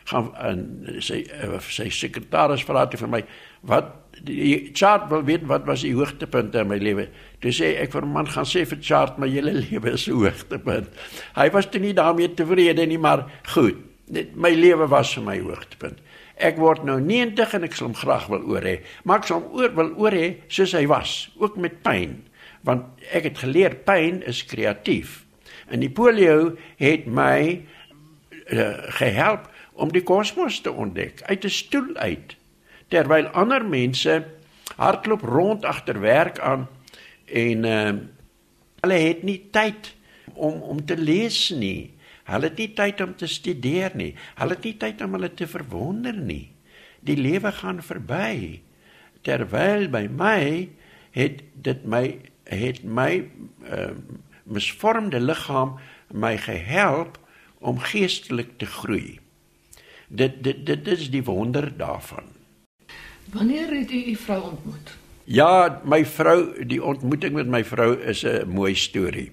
gaan 0.04 0.34
en 0.36 0.86
sy 0.98 1.22
eh, 1.22 1.58
sy 1.60 1.88
sekretaris 1.88 2.64
vra 2.64 2.86
toe 2.86 2.98
vir 2.98 3.08
my 3.08 3.24
wat 3.62 4.07
die 4.26 4.70
chart 4.74 5.08
wil 5.10 5.22
weet 5.26 5.46
wat 5.50 5.66
was 5.68 5.84
die 5.86 5.94
hoogtepunte 5.94 6.62
in 6.62 6.70
my 6.70 6.78
lewe. 6.82 7.08
Toe 7.42 7.52
sê 7.54 7.74
ek 7.82 7.92
vir 7.94 8.06
man 8.08 8.28
gaan 8.30 8.48
sê 8.48 8.64
vir 8.68 8.80
chart 8.82 9.18
my 9.18 9.28
hele 9.30 9.52
lewe 9.64 9.94
is 9.94 10.08
hoogtepunt. 10.10 10.90
Hy 11.36 11.48
was 11.54 11.70
toe 11.70 11.82
nie 11.82 11.94
daarmee 11.96 12.34
tevrede 12.34 12.86
nie, 12.86 12.98
maar 12.98 13.26
goed. 13.54 13.84
Dit 14.08 14.36
my 14.40 14.54
lewe 14.56 14.88
was 14.88 15.12
vir 15.16 15.26
my 15.26 15.36
hoogtepunt. 15.42 16.00
Ek 16.38 16.58
word 16.62 16.84
nou 16.86 17.00
90 17.02 17.54
en 17.58 17.66
ek 17.66 17.74
sal 17.74 17.90
hom 17.90 17.98
graag 17.98 18.28
wil 18.30 18.44
oor 18.54 18.64
hê. 18.64 18.78
Maar 19.04 19.22
ek 19.22 19.30
sal 19.30 19.42
hom 19.42 19.58
oor 19.58 19.74
wil 19.76 19.94
oor 19.98 20.14
hê 20.14 20.28
soos 20.46 20.74
hy 20.78 20.84
was, 20.90 21.28
ook 21.42 21.58
met 21.60 21.80
pyn, 21.82 22.20
want 22.66 23.02
ek 23.14 23.32
het 23.32 23.42
geleer 23.42 23.74
pyn 23.86 24.22
is 24.28 24.44
kreatief. 24.46 25.24
En 25.68 25.82
die 25.82 25.92
polio 25.92 26.54
het 26.80 27.06
my 27.10 27.58
uh, 28.48 28.72
gehelp 29.00 29.50
om 29.78 29.92
die 29.92 30.02
kosmos 30.06 30.62
te 30.62 30.72
ontdek 30.72 31.22
uit 31.26 31.44
'n 31.44 31.50
stoel 31.52 31.94
uit. 31.96 32.36
Terwyl 32.88 33.28
ander 33.36 33.64
mense 33.64 34.24
hardloop 34.76 35.22
rond 35.22 35.64
agter 35.64 36.00
werk 36.00 36.38
aan 36.40 36.66
en 37.26 37.64
uh, 37.64 37.92
hulle 38.80 38.98
het 39.02 39.22
nie 39.22 39.40
tyd 39.52 39.94
om 40.34 40.62
om 40.62 40.84
te 40.84 40.96
lees 40.96 41.48
nie. 41.50 41.90
Hulle 42.28 42.50
het 42.50 42.60
nie 42.60 42.72
tyd 42.76 43.00
om 43.00 43.14
te 43.16 43.26
studeer 43.26 43.96
nie. 43.96 44.12
Hulle 44.38 44.56
het 44.56 44.64
nie 44.64 44.76
tyd 44.80 45.02
om 45.04 45.16
hulle 45.16 45.32
te 45.34 45.48
verwonder 45.48 46.16
nie. 46.16 46.48
Die 47.00 47.16
lewe 47.16 47.52
gaan 47.52 47.82
verby. 47.84 48.60
Terwyl 49.26 49.88
by 49.92 50.06
my 50.12 50.68
het 51.16 51.42
dit 51.54 51.84
my 51.84 52.04
het 52.48 52.82
my 52.84 53.28
uh, 53.68 53.92
misvormde 54.48 55.20
liggaam 55.20 55.76
my 56.12 56.36
gehelp 56.40 57.18
om 57.58 57.80
geestelik 57.82 58.56
te 58.58 58.66
groei. 58.66 59.18
Dit 60.08 60.42
dit 60.44 60.64
dit 60.66 60.88
is 60.94 61.10
die 61.12 61.24
wonder 61.24 61.68
daarvan. 61.76 62.37
Wanneer 63.32 63.68
het 63.68 63.90
u 63.90 64.04
u 64.10 64.14
vrou 64.14 64.42
ontmoet? 64.42 64.96
Ja, 65.24 65.80
my 65.84 66.04
vrou, 66.06 66.64
die 66.64 66.84
ontmoeting 66.84 67.34
met 67.34 67.46
my 67.46 67.64
vrou 67.64 67.98
is 68.00 68.24
'n 68.24 68.48
mooi 68.48 68.74
storie. 68.74 69.32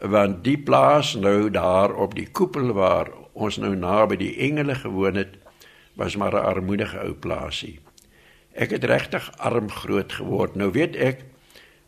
Want 0.00 0.44
die 0.44 0.58
plaas 0.58 1.14
nou 1.14 1.50
daar 1.50 1.94
op 1.94 2.14
die 2.14 2.30
koepel 2.30 2.72
waar 2.72 3.08
ons 3.32 3.56
nou 3.56 3.76
naby 3.76 4.16
die 4.16 4.36
engele 4.36 4.74
gewoon 4.74 5.14
het, 5.14 5.36
was 5.94 6.16
maar 6.16 6.32
'n 6.32 6.44
armoedige 6.44 6.98
ou 6.98 7.12
plaasie. 7.12 7.80
Ek 8.52 8.70
het 8.70 8.84
regtig 8.84 9.32
arm 9.36 9.70
groot 9.70 10.12
geword. 10.12 10.54
Nou 10.54 10.70
weet 10.70 10.96
ek 10.96 11.24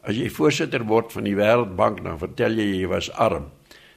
As 0.04 0.18
jy 0.20 0.26
voorsitter 0.28 0.82
word 0.84 1.14
van 1.16 1.24
die 1.24 1.36
Wêreldbank, 1.38 2.02
dan 2.04 2.18
vertel 2.20 2.58
jy 2.60 2.66
jy 2.74 2.88
was 2.92 3.08
arm, 3.16 3.46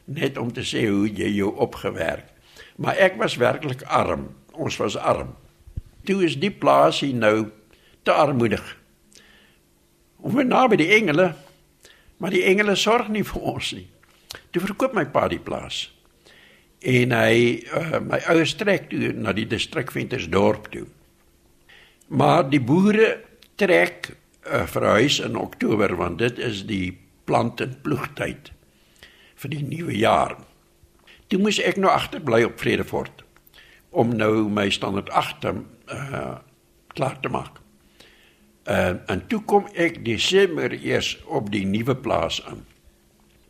net 0.07 0.37
om 0.39 0.53
te 0.55 0.63
sê 0.63 0.85
hoe 0.87 1.09
jy 1.11 1.33
jou 1.35 1.49
opgewerk. 1.59 2.29
Maar 2.79 2.95
ek 3.09 3.17
was 3.19 3.35
werklik 3.41 3.83
arm. 3.83 4.29
Ons 4.55 4.77
was 4.79 4.95
arm. 4.95 5.33
Toe 6.07 6.23
is 6.23 6.37
die 6.39 6.51
plaas 6.53 7.01
hier 7.03 7.15
nou 7.15 7.49
te 8.07 8.15
armoedig. 8.15 8.63
Ons 10.23 10.37
was 10.37 10.47
naby 10.47 10.79
die 10.79 10.89
engele, 10.95 11.33
maar 12.17 12.33
die 12.33 12.45
engele 12.47 12.77
sorg 12.79 13.11
nie 13.11 13.25
vir 13.27 13.47
ons 13.51 13.73
nie. 13.75 13.87
Toe 14.51 14.63
verkoop 14.63 14.95
my 14.95 15.05
pa 15.11 15.27
die 15.31 15.41
plaas. 15.43 15.87
En 16.79 17.11
hy 17.15 17.59
uh, 17.73 17.99
my 18.05 18.21
ouers 18.31 18.55
trek 18.59 18.87
toe 18.91 19.11
na 19.17 19.33
die 19.35 19.47
distrik 19.49 19.91
Ventersdorp 19.91 20.71
toe. 20.73 20.85
Maar 22.07 22.47
die 22.47 22.61
boere 22.63 23.17
trek 23.59 24.13
uh, 24.13 24.63
verhuis 24.69 25.19
in 25.19 25.35
Oktober 25.35 25.97
want 25.99 26.21
dit 26.23 26.39
is 26.39 26.63
die 26.69 26.95
plant 27.27 27.59
en 27.61 27.75
ploegtyd 27.83 28.53
vir 29.37 29.51
die 29.51 29.63
nuwe 29.65 29.97
jaar. 29.97 30.37
Toe 31.27 31.41
moes 31.43 31.59
ek 31.59 31.79
nou 31.81 31.91
agterbly 31.91 32.45
op 32.47 32.61
Vredefort 32.61 33.25
om 33.91 34.13
nou 34.15 34.47
my 34.53 34.69
standaard 34.71 35.11
8 35.11 35.49
uh 35.91 36.37
klaar 36.87 37.19
te 37.19 37.29
maak. 37.29 37.59
Uh 38.65 38.95
en 39.05 39.27
toe 39.27 39.41
kom 39.45 39.67
ek 39.73 40.05
Desember 40.05 40.73
eers 40.73 41.17
op 41.25 41.51
die 41.51 41.65
nuwe 41.65 41.95
plaas 41.95 42.41
aan. 42.45 42.65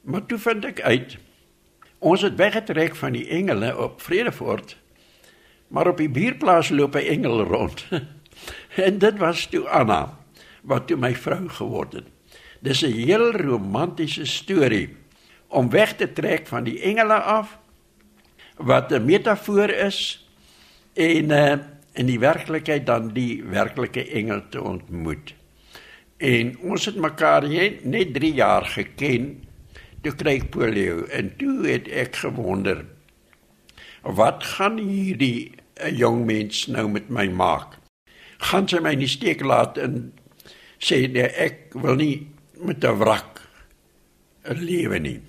Maar 0.02 0.26
toe 0.26 0.38
vind 0.38 0.66
ek 0.66 0.82
uit 0.82 1.18
ons 2.00 2.22
het 2.22 2.36
weggetrek 2.36 2.96
van 2.96 3.12
die 3.12 3.28
engele 3.28 3.72
op 3.78 4.02
Vredefort. 4.02 4.78
Maar 5.68 5.88
op 5.88 5.98
die 5.98 6.10
bierplaas 6.10 6.70
loop 6.70 6.96
'n 6.96 7.08
engel 7.08 7.44
rond. 7.44 7.88
en 8.88 8.98
dit 8.98 9.18
was 9.18 9.46
toe 9.46 9.68
Anna 9.70 10.18
wat 10.62 10.88
toe 10.88 10.98
my 10.98 11.16
vrou 11.16 11.50
geword 11.50 11.94
het. 11.94 12.08
Dis 12.60 12.82
'n 12.82 12.92
heel 12.92 13.32
romantiese 13.32 14.26
storie 14.26 14.96
om 15.48 15.70
weg 15.70 15.96
te 15.96 16.14
trek 16.14 16.48
van 16.48 16.64
die 16.64 16.80
engele 16.82 17.22
af 17.22 17.58
wat 18.58 18.92
'n 18.92 19.06
metafoor 19.06 19.70
is 19.70 20.28
en 20.94 21.30
uh, 21.30 21.54
in 21.98 22.10
die 22.10 22.20
werklikheid 22.22 22.86
dan 22.86 23.12
die 23.16 23.42
werklike 23.44 24.04
engel 24.14 24.44
te 24.54 24.62
ontmoet. 24.62 25.34
En 26.18 26.54
ons 26.66 26.86
het 26.86 26.98
mekaar 26.98 27.48
net 27.84 28.14
3 28.14 28.34
jaar 28.34 28.66
geken 28.66 29.28
toe 30.06 30.14
kry 30.18 30.38
ek 30.40 30.52
polio 30.54 31.06
en 31.14 31.34
toe 31.42 31.66
het 31.66 31.90
ek 31.90 32.22
gewonder 32.22 32.86
wat 34.18 34.46
gaan 34.56 34.78
hierdie 34.80 35.52
eh, 35.82 35.92
jong 35.98 36.24
mens 36.26 36.68
nou 36.72 36.88
met 36.90 37.10
my 37.10 37.28
maak? 37.28 37.76
Gaan 38.50 38.70
sy 38.70 38.80
my 38.80 38.94
nie 38.96 39.10
steek 39.10 39.42
laat 39.44 39.78
in 39.82 40.14
sê 40.78 41.02
nee, 41.10 41.26
ek 41.26 41.74
wil 41.74 41.98
nie 41.98 42.28
met 42.62 42.86
'n 42.86 42.98
wrak 43.02 43.42
lewe 44.46 45.00
nie. 45.00 45.20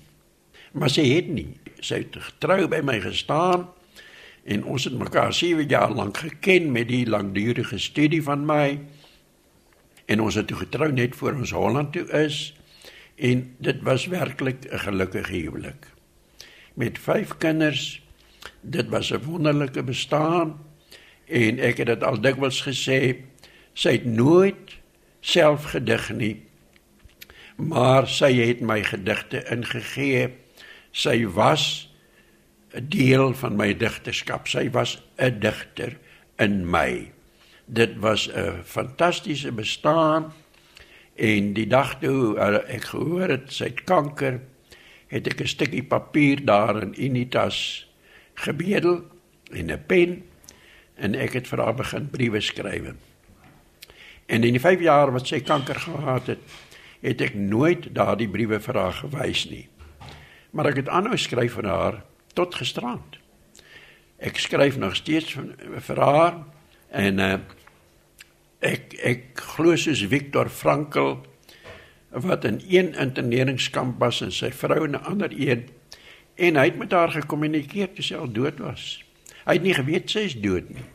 Maar 0.71 0.89
sy 0.89 1.03
het 1.09 1.27
nie. 1.27 1.57
Sy 1.81 2.03
het 2.03 2.15
getrou 2.15 2.67
by 2.67 2.81
my 2.83 2.99
gestaan 3.01 3.67
en 4.43 4.63
ons 4.63 4.83
het 4.83 4.97
mekaar 4.97 5.33
7 5.33 5.67
jaar 5.67 5.91
lank 5.91 6.17
geken 6.17 6.71
met 6.71 6.87
die 6.87 7.05
langdurige 7.09 7.77
studie 7.77 8.23
van 8.23 8.45
my. 8.45 8.79
En 10.05 10.21
ons 10.21 10.35
het 10.35 10.47
toe 10.47 10.57
getrou 10.57 10.91
net 10.91 11.15
voor 11.15 11.33
ons 11.33 11.51
Holland 11.51 11.93
toe 11.93 12.07
is 12.25 12.55
en 13.15 13.55
dit 13.57 13.81
was 13.81 14.07
werklik 14.07 14.65
'n 14.71 14.79
gelukkige 14.79 15.33
huwelik. 15.33 15.87
Met 16.73 16.99
5 16.99 17.37
kinders 17.37 18.01
Dit 18.61 18.89
was 18.89 19.11
'n 19.11 19.23
wonderlike 19.23 19.83
bestaan 19.83 20.65
en 21.25 21.59
ek 21.59 21.77
het 21.77 21.87
dit 21.87 22.03
al 22.03 22.21
dikwels 22.21 22.61
gesê, 22.61 23.15
sy 23.73 23.91
het 23.91 24.05
nooit 24.05 24.77
self 25.19 25.63
gedig 25.63 26.09
nie. 26.13 26.41
Maar 27.55 28.07
sy 28.07 28.33
het 28.33 28.59
my 28.59 28.83
gedigte 28.83 29.43
ingegee. 29.51 30.29
Sy 30.91 31.27
was 31.27 31.88
'n 32.73 32.85
deel 32.89 33.33
van 33.33 33.55
my 33.55 33.73
digterskap. 33.77 34.47
Sy 34.47 34.69
was 34.69 35.01
'n 35.17 35.39
digter 35.39 35.97
in 36.37 36.69
my. 36.69 37.11
Dit 37.65 37.97
was 37.97 38.29
'n 38.29 38.63
fantastiese 38.63 39.51
bestaan 39.51 40.33
en 41.15 41.53
die 41.53 41.67
dag 41.67 41.99
toe 41.99 42.37
ek 42.67 42.83
gehoor 42.83 43.29
het 43.29 43.51
sy 43.53 43.63
het 43.63 43.83
kanker, 43.83 44.39
het 45.07 45.27
ek 45.27 45.41
'n 45.41 45.47
stukkie 45.47 45.83
papier 45.83 46.45
daar 46.45 46.81
in 46.81 46.93
Unitas 46.97 47.87
gebedel 48.33 49.03
en 49.51 49.71
'n 49.71 49.83
pen 49.85 50.23
en 50.95 51.15
ek 51.15 51.33
het 51.33 51.47
vir 51.47 51.59
haar 51.59 51.75
begin 51.75 52.09
briewe 52.09 52.41
skryf. 52.41 52.93
En 54.25 54.43
in 54.43 54.53
die 54.53 54.59
5 54.59 54.79
jaar 54.79 55.11
wat 55.11 55.27
sy 55.27 55.39
kanker 55.39 55.79
gehad 55.79 56.27
het, 56.27 56.39
het 57.01 57.21
ek 57.21 57.33
nooit 57.33 57.95
daardie 57.95 58.29
briewe 58.29 58.59
vir 58.59 58.75
haar 58.75 58.93
gewys 58.93 59.49
nie. 59.49 59.67
Maar 60.51 60.65
ek 60.65 60.75
het 60.75 60.89
aanhou 60.89 61.17
skryf 61.17 61.53
vir 61.53 61.65
haar 61.65 62.03
tot 62.39 62.55
gisterand. 62.59 63.19
Ek 64.19 64.39
skryf 64.39 64.77
nog 64.79 64.97
steeds 64.99 65.35
vir 65.35 66.03
haar 66.03 66.41
en 66.91 67.23
uh, 67.23 67.33
ek 68.59 68.95
ek 69.05 69.43
glo 69.55 69.75
soos 69.79 70.03
Viktor 70.11 70.49
Frankl 70.51 71.19
wat 72.09 72.47
in 72.49 72.59
een 72.67 72.95
interneringskamp 72.99 73.99
was 74.01 74.23
en 74.25 74.33
sy 74.33 74.49
vrou 74.51 74.83
in 74.87 74.97
'n 74.97 75.05
ander 75.05 75.31
een 75.35 75.69
en 76.35 76.55
hy 76.55 76.65
het 76.71 76.79
met 76.79 76.91
haar 76.91 77.11
gekommunikeer 77.11 77.93
toe 77.93 78.03
sy 78.03 78.15
al 78.15 78.31
dood 78.31 78.59
was. 78.59 79.03
Hy 79.45 79.53
het 79.59 79.63
nie 79.63 79.75
geweet 79.75 80.09
sy 80.09 80.25
is 80.29 80.35
dood 80.39 80.69
nie. 80.69 80.85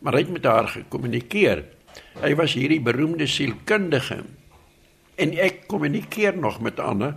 Maar 0.00 0.12
hy 0.14 0.20
het 0.20 0.32
met 0.32 0.44
haar 0.44 0.68
gekommunikeer. 0.68 1.64
Hy 2.22 2.34
was 2.34 2.54
hierdie 2.54 2.80
beroemde 2.80 3.26
sielkundige. 3.26 4.22
En 5.16 5.32
ek 5.32 5.64
kommunikeer 5.66 6.36
nog 6.36 6.60
met 6.60 6.80
ander 6.80 7.16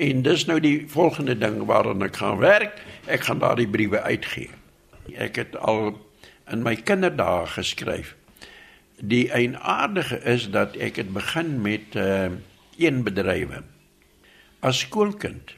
en 0.00 0.22
dis 0.22 0.44
nou 0.46 0.60
die 0.62 0.84
volgende 0.88 1.34
ding 1.38 1.64
waaraan 1.66 2.02
ek 2.06 2.16
gaan 2.22 2.38
werk. 2.38 2.78
Ek 3.06 3.26
gaan 3.26 3.42
daardie 3.42 3.68
briewe 3.68 4.00
uitgee. 4.00 4.50
Ek 5.18 5.36
het 5.36 5.56
al 5.58 5.98
in 6.50 6.62
my 6.62 6.76
kinderdae 6.76 7.46
geskryf. 7.46 8.14
Die 9.00 9.30
eienaardige 9.32 10.20
is 10.28 10.50
dat 10.54 10.76
ek 10.76 11.02
het 11.02 11.12
begin 11.12 11.58
met 11.62 11.98
uh 11.98 12.30
een 12.80 13.02
bedrywe 13.04 13.60
as 14.64 14.78
skoolkind. 14.78 15.52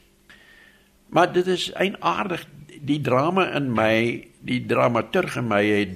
Maar 1.07 1.31
dit 1.33 1.47
is 1.47 1.69
eienaardig 1.71 2.43
die 2.83 3.01
drama 3.01 3.45
in 3.55 3.69
my, 3.71 4.27
die 4.43 4.65
dramaturg 4.67 5.37
in 5.39 5.47
my 5.47 5.61
het 5.63 5.93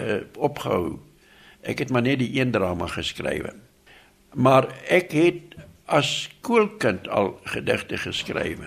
uh, 0.00 0.22
opgehou. 0.34 0.98
Ek 1.62 1.84
het 1.84 1.92
maar 1.94 2.02
net 2.02 2.18
die 2.18 2.32
een 2.40 2.50
drama 2.50 2.88
geskryf. 2.90 3.52
Maar 4.34 4.68
ek 4.88 5.12
het 5.12 5.54
as 5.84 6.10
skoolkind 6.22 7.08
al 7.08 7.38
gedigte 7.44 7.96
geskryf. 7.96 8.58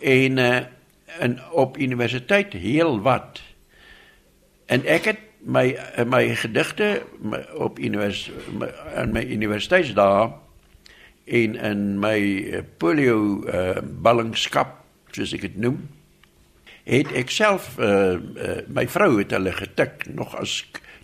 En 0.00 0.38
uh 0.38 0.58
en 1.18 1.38
op 1.50 1.78
universiteit 1.78 2.52
heel 2.52 3.00
wat. 3.00 3.40
En 4.66 4.84
ek 4.84 5.04
het 5.04 5.22
my 5.40 5.78
my 6.06 6.34
gedigte 6.36 7.02
op 7.54 7.78
univers 7.78 8.30
in 8.96 9.12
my 9.12 9.22
universiteitsdae 9.24 10.32
en 11.24 11.54
in 11.54 11.98
my 12.00 12.18
eh, 12.52 12.62
polio 12.76 13.44
uh, 13.44 13.78
ballingskap 14.02 14.78
soos 15.12 15.32
ek 15.36 15.44
dit 15.46 15.56
noem 15.60 15.82
het 16.88 17.12
ek 17.16 17.30
self 17.32 17.74
uh, 17.76 18.16
uh, 18.16 18.60
my 18.72 18.86
vrou 18.88 19.18
het 19.18 19.34
hulle 19.36 19.52
getik 19.52 20.06
nog 20.16 20.32
as 20.40 20.62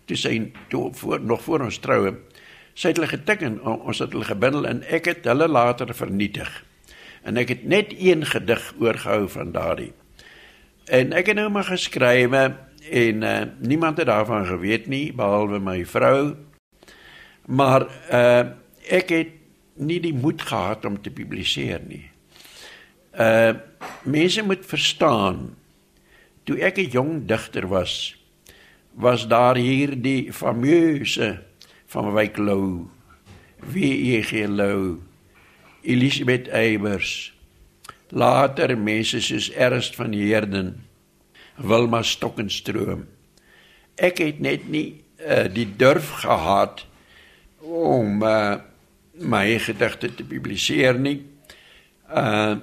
toe 0.09 0.17
sy 0.17 0.33
toe 0.73 0.89
voor 0.97 1.21
nog 1.21 1.45
voor 1.45 1.67
ons 1.69 1.79
troue 1.85 2.15
sy 2.75 2.91
het 2.91 2.99
hulle 2.99 3.11
getik 3.11 3.43
en 3.47 3.61
ons 3.63 3.99
het 4.03 4.13
hulle 4.13 4.27
gebindel 4.27 4.67
en 4.67 4.83
ek 4.91 5.11
het 5.11 5.29
hulle 5.31 5.49
later 5.49 5.95
vernietig. 5.95 6.51
En 7.25 7.39
ek 7.41 7.55
het 7.55 7.63
net 7.65 7.95
een 7.97 8.27
gedig 8.27 8.65
oorgehou 8.79 9.29
van 9.33 9.53
daardie. 9.55 9.93
En 10.93 11.15
ek 11.17 11.31
het 11.33 11.39
nou 11.39 11.49
maar 11.51 11.71
geskrywe 11.71 12.43
en 12.91 13.23
uh, 13.23 13.37
niemand 13.59 13.99
het 13.99 14.11
daarvan 14.11 14.45
geweet 14.47 14.87
nie 14.93 15.13
behalwe 15.17 15.59
my 15.63 15.79
vrou. 15.89 16.35
Maar 17.47 17.87
uh, 18.13 18.45
ek 18.91 19.15
het 19.15 19.33
nie 19.75 20.01
die 20.01 20.15
moed 20.15 20.43
gehad 20.43 20.85
om 20.85 21.01
te 21.03 21.11
publiseer 21.11 21.81
nie. 21.89 22.05
Uh 23.15 23.55
mense 24.05 24.43
moet 24.43 24.65
verstaan 24.67 25.55
toe 26.45 26.59
ek 26.61 26.79
'n 26.79 26.91
jong 26.91 27.13
digter 27.27 27.67
was, 27.69 28.17
was 28.93 29.29
daar 29.29 29.57
hier 29.57 29.95
die 30.03 30.33
fameuse 30.33 31.43
van 31.95 32.11
Wyk 32.13 32.37
Lou, 32.43 32.89
W.E.G. 33.71 34.49
Lou, 34.51 34.99
Elisabeth 35.87 36.49
Eybers, 36.51 37.31
later 38.11 38.75
mense 38.79 39.21
soos 39.23 39.47
Ernst 39.55 39.95
van 39.99 40.13
Heerden, 40.17 40.75
Wilma 41.63 42.03
Stokkenstroom. 42.03 43.07
Ek 43.95 44.19
het 44.19 44.43
net 44.43 44.67
nie 44.67 45.05
uh, 45.23 45.47
die 45.47 45.69
durf 45.79 46.11
gehad 46.25 46.87
om 47.63 48.23
uh 48.27 48.61
my 49.15 49.61
gedigte 49.63 50.09
te 50.11 50.25
publiseer 50.27 50.97
nie. 50.99 51.21
Uh 52.11 52.59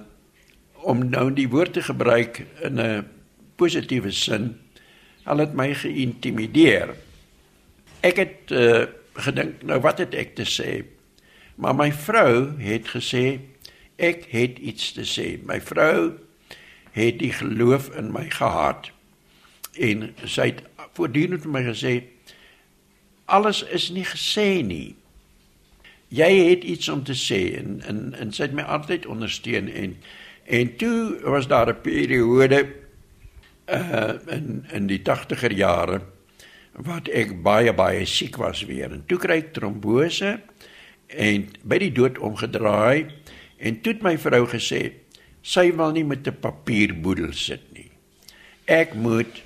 om 0.84 1.06
nou 1.08 1.30
die 1.32 1.46
woord 1.48 1.78
te 1.78 1.84
gebruik 1.86 2.41
in 2.65 2.82
'n 2.82 3.06
positiewe 3.56 4.12
sin, 4.12 4.58
al 5.24 5.38
het 5.38 5.54
my 5.54 5.72
geïntimideer. 5.72 6.91
Ek 8.02 8.17
het 8.17 8.52
uh 8.52 8.89
gedink, 9.13 9.63
nou 9.63 9.80
wat 9.80 9.97
het 9.97 10.15
ek 10.15 10.36
te 10.36 10.45
sê? 10.47 10.84
Maar 11.56 11.76
my 11.76 11.91
vrou 11.91 12.58
het 12.62 12.88
gesê 12.93 13.39
ek 14.02 14.26
het 14.32 14.60
iets 14.60 14.91
te 14.97 15.06
sê. 15.06 15.38
My 15.45 15.62
vrou 15.62 16.17
het 16.91 17.19
die 17.19 17.34
geloof 17.34 17.91
in 17.95 18.12
my 18.12 18.30
gehad. 18.30 18.91
En 19.78 20.10
sy 20.26 20.52
het 20.52 20.63
voortdurend 20.93 21.43
vir 21.45 21.52
my 21.52 21.63
gesê 21.67 21.93
alles 23.32 23.63
is 23.63 23.89
nie 23.95 24.04
gesê 24.06 24.60
nie 24.65 24.95
jy 26.12 26.30
het 26.50 26.65
iets 26.67 26.89
om 26.91 27.04
te 27.08 27.15
sê 27.15 27.39
en 27.60 27.80
en 27.88 28.00
en 28.19 28.34
sy 28.36 28.50
het 28.50 28.56
my 28.58 28.65
altyd 28.76 29.08
ondersteun 29.08 29.69
en 29.71 29.95
en 30.52 30.74
toe 30.82 31.19
was 31.24 31.47
daar 31.47 31.71
'n 31.71 31.82
periode 31.82 32.67
uh 33.71 34.13
in 34.28 34.65
in 34.71 34.88
die 34.88 35.00
80er 35.00 35.56
jare 35.56 36.02
wat 36.80 37.10
ek 37.12 37.36
baie 37.44 37.74
baie 37.76 38.06
siek 38.06 38.38
was 38.40 38.64
weer. 38.66 38.92
En 38.92 39.04
toe 39.08 39.20
kry 39.20 39.42
ek 39.44 39.54
trombose 39.58 40.38
en 41.12 41.48
by 41.68 41.80
die 41.84 41.92
dood 41.92 42.20
omgedraai. 42.24 43.12
En 43.62 43.82
toe 43.82 43.94
het 43.94 44.06
my 44.06 44.16
vrou 44.22 44.46
gesê 44.50 44.82
sy 45.42 45.72
wil 45.76 45.92
nie 45.92 46.06
met 46.06 46.28
'n 46.28 46.40
papierboedel 46.40 47.34
sit 47.34 47.62
nie. 47.74 47.92
Ek 48.66 48.94
moet 48.94 49.44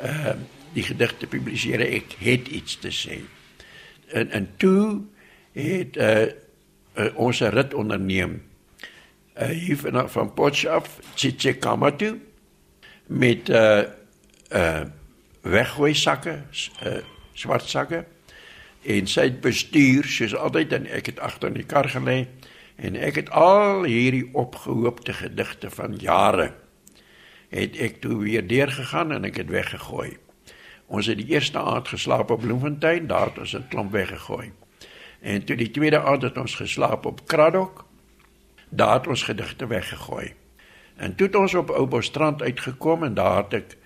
uh 0.00 0.36
die 0.74 0.84
gedigte 0.84 1.26
publiseer. 1.26 1.80
Ek 1.80 2.12
het 2.20 2.48
iets 2.48 2.76
te 2.78 2.92
sê. 2.92 3.24
En 4.12 4.30
en 4.30 4.48
toe 4.56 5.02
het 5.52 5.96
uh, 5.96 6.26
uh, 6.94 7.08
ons 7.14 7.40
'n 7.40 7.50
rit 7.50 7.74
onderneem. 7.74 8.42
Uh, 9.34 9.48
hier 9.48 9.76
van 9.76 10.10
van 10.10 10.34
Potchef 10.34 11.00
Tsitsikamma 11.14 11.90
toe 11.90 12.18
met 13.06 13.48
uh 13.48 13.82
uh 14.52 14.84
weggooi 15.48 15.94
sakke, 15.94 16.42
uh, 16.86 17.00
swart 17.34 17.68
sakke 17.68 18.04
en 18.88 19.10
sy 19.10 19.28
het 19.28 19.40
bestuur 19.44 20.06
soos 20.06 20.36
altyd 20.36 20.72
en 20.76 20.86
ek 20.98 21.12
het 21.12 21.20
agter 21.24 21.50
in 21.52 21.58
die 21.60 21.66
kar 21.68 21.88
gelê 21.92 22.26
en 22.76 22.96
ek 22.96 23.22
het 23.22 23.30
al 23.34 23.84
hierdie 23.88 24.28
opgehoopte 24.38 25.16
gedigte 25.18 25.70
van 25.74 25.96
jare 25.98 26.52
het 27.48 27.76
ek 27.80 28.00
toe 28.04 28.20
weer 28.22 28.46
deurgegaan 28.46 29.12
en 29.16 29.24
ek 29.24 29.40
het 29.40 29.48
weggegooi. 29.48 30.16
Ons 30.88 31.08
het 31.08 31.18
die 31.20 31.32
eerste 31.32 31.60
aand 31.60 31.88
geslaap 31.88 32.30
op 32.30 32.40
Bloemfontein, 32.40 33.06
daar 33.08 33.30
het 33.32 33.38
ons 33.38 33.54
'n 33.56 33.68
klomp 33.68 33.92
weggegooi. 33.92 34.52
En 35.20 35.44
toe 35.44 35.56
die 35.56 35.70
tweede 35.70 36.00
aand 36.00 36.22
het 36.22 36.38
ons 36.38 36.54
geslaap 36.54 37.06
op 37.06 37.26
Kraddock. 37.26 37.84
Daar 38.68 38.94
het 38.98 39.06
ons 39.06 39.22
gedigte 39.22 39.66
weggegooi. 39.66 40.34
En 40.96 41.14
toe 41.14 41.26
het 41.26 41.36
ons 41.36 41.54
op 41.54 41.70
Oubosstrand 41.70 42.42
uitgekom 42.42 43.04
en 43.04 43.14
daar 43.14 43.36
het 43.36 43.52
ek 43.52 43.76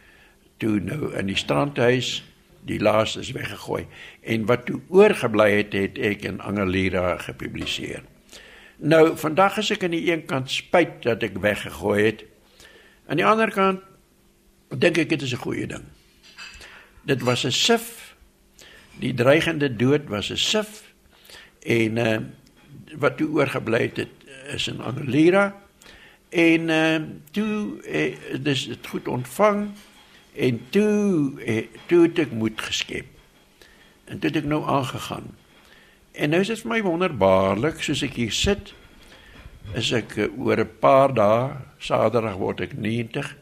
toe 0.63 0.79
nou 0.81 1.11
in 1.19 1.31
die 1.31 1.39
strandhuis 1.39 2.21
die 2.69 2.79
laaste 2.79 3.21
is 3.25 3.33
weggegooi 3.35 3.87
en 4.23 4.47
wat 4.47 4.67
toe 4.69 4.79
oorgebly 4.95 5.49
het 5.57 5.75
het 5.75 5.99
ek 5.99 6.27
in 6.29 6.39
Angelira 6.41 7.17
gepubliseer. 7.25 8.05
Nou 8.79 9.17
vandag 9.19 9.59
is 9.63 9.73
ek 9.75 9.83
aan 9.87 9.97
die 9.97 10.07
een 10.13 10.23
kant 10.31 10.51
spyt 10.51 11.03
dat 11.07 11.23
ek 11.27 11.41
weggegooi 11.43 11.99
het. 12.05 12.23
Aan 13.11 13.19
die 13.19 13.27
ander 13.27 13.51
kant 13.51 13.83
dink 14.71 15.01
ek 15.03 15.11
dit 15.11 15.27
is 15.27 15.35
'n 15.35 15.43
goeie 15.43 15.67
ding. 15.67 15.85
Dit 17.03 17.23
was 17.27 17.45
'n 17.45 17.51
sif. 17.51 18.15
Die 19.03 19.15
dreigende 19.15 19.77
dood 19.77 20.07
was 20.09 20.31
'n 20.31 20.37
sif 20.39 20.95
en 21.67 21.99
uh, 21.99 22.19
wat 22.99 23.17
toe 23.17 23.29
oorgebly 23.29 23.91
het 23.91 24.07
is 24.55 24.69
in 24.69 24.81
Angelira 24.81 25.63
En 26.33 26.69
uh, 26.69 26.97
toe 27.31 27.83
uh, 27.85 28.41
dis 28.41 28.67
dit 28.67 28.87
goed 28.87 29.09
ontvang 29.09 29.69
en 30.35 30.61
toe 30.71 31.33
uh, 31.41 31.67
toe 31.87 32.03
het 32.07 32.19
ek 32.19 32.33
moed 32.33 32.61
geskep. 32.61 33.07
En 34.05 34.19
toe 34.19 34.31
het 34.31 34.43
ek 34.43 34.49
nou 34.49 34.63
aangegaan. 34.65 35.33
En 36.13 36.33
nou 36.33 36.41
is 36.45 36.53
dit 36.53 36.63
vir 36.65 36.73
my 36.73 36.81
wonderbaarlik 36.85 37.83
soos 37.85 38.03
ek 38.05 38.17
hier 38.21 38.33
sit 38.33 38.75
is 39.79 39.93
ek 39.95 40.17
uh, 40.19 40.27
oor 40.39 40.61
'n 40.61 40.79
paar 40.81 41.15
dae, 41.15 41.53
Saterdag 41.79 42.37
word 42.37 42.61
ek 42.61 42.73
90. 42.77 43.37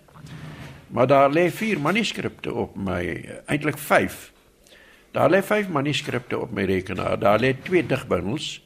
Maar 0.91 1.07
daar 1.07 1.31
lê 1.31 1.51
vier 1.51 1.81
manuskripte 1.81 2.53
op 2.53 2.77
my, 2.77 3.01
eintlik 3.47 3.79
5. 3.79 4.33
Daar 5.15 5.31
lê 5.31 5.43
5 5.43 5.69
manuskripte 5.69 6.39
op 6.39 6.51
my 6.53 6.65
rekenaar. 6.65 7.19
Daar 7.19 7.39
lê 7.39 7.55
twee 7.63 7.87
digbundels. 7.87 8.61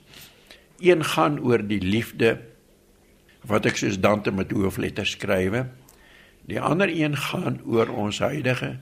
Een 0.80 1.04
gaan 1.04 1.40
oor 1.40 1.62
die 1.66 1.80
liefde 1.80 2.40
wat 3.44 3.66
ek 3.66 3.76
soos 3.76 4.00
Dante 4.00 4.32
met 4.32 4.52
hoofletters 4.52 5.16
skrywe. 5.16 5.66
Die 6.46 6.60
ander 6.60 6.88
een 6.88 7.16
gaan 7.16 7.60
oor 7.64 7.88
ons 7.88 8.18
huidige 8.18 8.76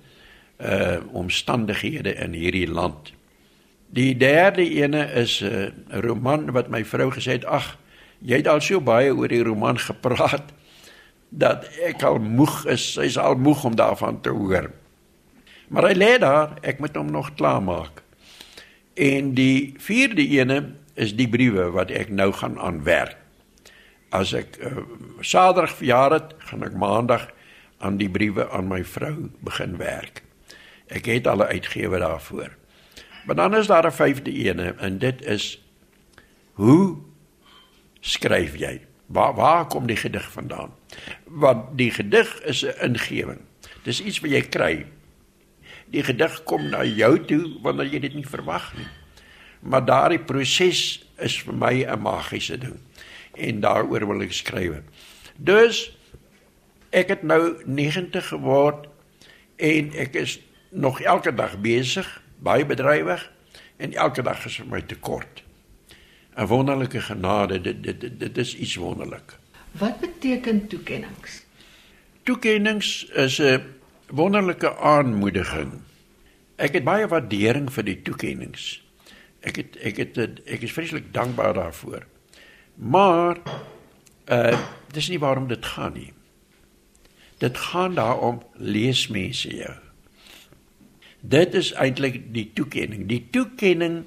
uh 0.62 0.98
omstandighede 1.12 2.14
in 2.14 2.32
hierdie 2.32 2.68
land. 2.70 3.12
Die 3.92 4.16
derde 4.16 4.64
ene 4.70 5.04
is 5.12 5.40
'n 5.40 5.46
uh, 5.46 6.00
roman 6.00 6.52
wat 6.52 6.68
my 6.68 6.84
vrou 6.84 7.10
gesê 7.10 7.30
het, 7.30 7.44
"Ag, 7.44 7.78
jy 8.18 8.36
het 8.36 8.48
al 8.48 8.60
so 8.60 8.80
baie 8.80 9.14
oor 9.14 9.28
die 9.28 9.42
roman 9.42 9.78
gepraat 9.78 10.52
dat 11.28 11.68
ek 11.84 12.02
al 12.02 12.18
moeg 12.18 12.66
is. 12.66 12.92
Sy's 12.92 13.16
al 13.16 13.34
moeg 13.34 13.64
om 13.64 13.76
daarvan 13.76 14.20
te 14.20 14.30
hoor." 14.30 14.70
Maar 15.68 15.88
hy 15.88 15.94
lê 15.94 16.18
daar, 16.18 16.58
ek 16.60 16.78
moet 16.78 16.96
hom 16.96 17.10
nog 17.10 17.34
klaarmaak. 17.34 18.02
En 18.94 19.34
die 19.34 19.74
vierde 19.78 20.28
ene 20.28 20.74
is 20.94 21.14
die 21.16 21.28
briewe 21.28 21.70
wat 21.70 21.90
ek 21.90 22.10
nou 22.12 22.32
gaan 22.32 22.58
aanwerk. 22.58 23.16
As 24.12 24.34
ek 24.36 24.58
uh, 24.60 24.84
Saterdag 25.20 25.72
verjaar 25.72 26.12
het, 26.12 26.34
gaan 26.38 26.62
ek 26.62 26.76
Maandag 26.76 27.30
aan 27.82 27.98
die 27.98 28.10
briewe 28.10 28.46
aan 28.50 28.70
my 28.70 28.84
vrou 28.86 29.30
begin 29.42 29.76
werk. 29.76 30.22
Ek 30.86 31.06
het 31.10 31.26
al 31.26 31.42
'n 31.42 31.52
uitgewer 31.58 31.98
daarvoor. 31.98 32.50
Maar 33.26 33.34
dan 33.34 33.56
is 33.56 33.66
daar 33.66 33.86
'n 33.86 33.92
vyfde 33.92 34.32
ene 34.32 34.74
en 34.78 34.98
dit 34.98 35.22
is 35.22 35.62
hoe 36.52 36.96
skryf 38.00 38.56
jy? 38.56 38.80
Waar 39.06 39.34
waar 39.34 39.66
kom 39.66 39.86
die 39.86 39.96
gedig 39.96 40.32
vandaan? 40.32 40.70
Want 41.24 41.76
die 41.76 41.90
gedig 41.90 42.42
is 42.42 42.64
'n 42.64 42.74
ingewing. 42.80 43.40
Dis 43.82 44.02
iets 44.02 44.20
wat 44.20 44.30
jy 44.30 44.42
kry. 44.42 44.86
Die 45.86 46.02
gedig 46.02 46.42
kom 46.42 46.68
na 46.68 46.84
jou 46.84 47.24
toe 47.24 47.58
wanneer 47.62 47.86
jy 47.86 47.98
dit 47.98 48.14
nie 48.14 48.26
verwag 48.26 48.74
nie. 48.76 48.86
Maar 49.60 49.84
daardie 49.84 50.18
proses 50.18 51.06
is 51.18 51.42
vir 51.42 51.54
my 51.54 51.84
'n 51.84 52.00
magiese 52.02 52.58
ding 52.58 52.78
en 53.32 53.60
daaroor 53.60 54.06
wil 54.06 54.22
ek 54.22 54.32
skryf. 54.32 54.82
Dus 55.36 55.96
ek 56.92 57.08
het 57.08 57.22
nou 57.24 57.56
90 57.64 58.28
geword 58.28 58.88
en 59.56 59.92
ek 59.96 60.16
is 60.20 60.40
nog 60.70 61.00
elke 61.00 61.32
dag 61.34 61.56
besig 61.64 62.08
baie 62.42 62.66
bedrywig 62.66 63.22
en 63.76 63.94
elke 63.94 64.22
dag 64.22 64.44
is 64.46 64.60
my 64.68 64.82
te 64.82 64.98
kort. 64.98 65.42
'n 66.36 66.46
Wonderlike 66.46 67.00
genade, 67.00 67.60
dit 67.60 67.82
dit 67.82 68.00
dit, 68.00 68.20
dit 68.20 68.38
is 68.38 68.56
iets 68.56 68.76
wonderlik. 68.76 69.36
Wat 69.72 70.00
beteken 70.00 70.66
toekennings? 70.68 71.44
Toekennings 72.22 73.04
is 73.04 73.38
'n 73.40 73.60
wonderlike 74.08 74.76
aanmoediging. 74.76 75.72
Ek 76.56 76.72
het 76.72 76.84
baie 76.84 77.08
waardering 77.08 77.72
vir 77.72 77.84
die 77.84 78.02
toekennings. 78.02 78.82
Ek 79.40 79.56
het 79.56 79.76
ek 79.76 79.96
het 79.96 80.18
ek 80.46 80.62
is 80.62 80.72
vreeslik 80.72 81.12
dankbaar 81.12 81.54
daarvoor. 81.54 82.06
Maar 82.74 83.36
uh 84.28 84.58
dis 84.92 85.08
nie 85.08 85.18
waarom 85.18 85.48
dit 85.48 85.66
gaan 85.66 85.92
nie. 85.92 86.12
Dit 87.42 87.58
gaan 87.58 87.94
daarom 87.98 88.42
lees 88.54 89.08
mense 89.10 89.50
jou. 89.50 89.74
Dit 91.20 91.54
is 91.58 91.72
eintlik 91.74 92.20
die 92.34 92.50
toekenning. 92.54 93.08
Die 93.10 93.24
toekenning 93.34 94.04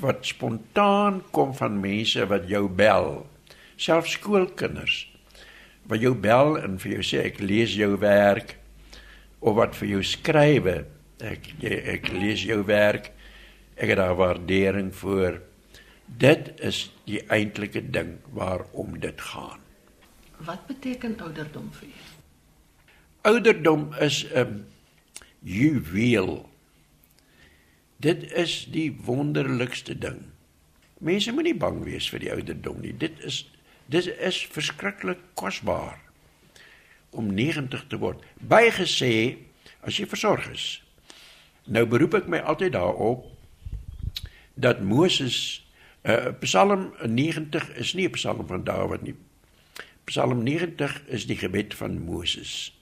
wat 0.00 0.24
spontaan 0.28 1.22
kom 1.36 1.52
van 1.56 1.80
mense 1.80 2.24
wat 2.30 2.48
jou 2.48 2.64
bel. 2.68 3.26
Selfs 3.76 4.16
skoolkinders 4.16 5.04
wat 5.88 6.02
jou 6.04 6.12
bel 6.16 6.58
en 6.60 6.76
vir 6.80 6.98
jou 6.98 7.04
sê 7.10 7.22
ek 7.30 7.38
lees 7.40 7.72
jou 7.76 7.94
werk 8.00 8.58
of 9.40 9.56
wat 9.56 9.76
vir 9.78 9.94
jou 9.94 10.02
skrywe. 10.04 10.82
Ek 11.24 11.48
ek 11.64 12.12
lees 12.12 12.44
jou 12.44 12.60
werk. 12.68 13.12
Ek 13.76 13.92
het 13.92 14.00
daar 14.00 14.16
waardering 14.18 14.92
vir. 14.96 15.40
Dit 16.08 16.54
is 16.64 16.86
die 17.08 17.20
eintlike 17.28 17.84
ding 17.92 18.16
waarom 18.36 18.96
dit 19.00 19.20
gaan. 19.32 19.60
Wat 20.44 20.64
beteken 20.70 21.18
ouderdom 21.20 21.68
vir 21.80 21.90
jou? 21.92 22.17
Ouderdom 23.28 23.92
is 24.00 24.24
'n 24.32 24.64
juweel 25.44 26.48
Dit 27.98 28.32
is 28.32 28.68
die 28.70 28.92
wonderlikste 29.04 29.98
ding. 29.98 30.20
Mense 31.02 31.32
moenie 31.34 31.56
bang 31.58 31.80
wees 31.82 32.06
vir 32.10 32.22
die 32.22 32.30
ouderdom 32.30 32.78
nie. 32.82 32.92
Dit 32.94 33.18
is 33.26 33.40
dit 33.90 34.06
is 34.06 34.38
verskriklik 34.52 35.18
kosbaar 35.34 35.98
om 37.10 37.32
90 37.34 37.86
te 37.90 37.98
word. 37.98 38.22
Bygesê 38.38 39.38
as 39.80 39.98
jy 39.98 40.06
versorg 40.06 40.46
is. 40.52 40.66
Nou 41.66 41.86
beroep 41.90 42.14
ek 42.20 42.30
my 42.30 42.38
altyd 42.38 42.76
daarop 42.78 43.26
dat 44.54 44.80
Moses 44.84 45.66
uh, 46.06 46.30
Psalm 46.44 46.92
90 47.02 47.72
is 47.82 47.94
nie 47.98 48.06
'n 48.06 48.14
psalm 48.14 48.46
van 48.46 48.64
Dawid 48.64 49.02
nie. 49.02 49.16
Psalm 50.04 50.42
90 50.42 51.02
is 51.08 51.26
die 51.26 51.36
gebed 51.36 51.74
van 51.74 51.98
Moses. 51.98 52.77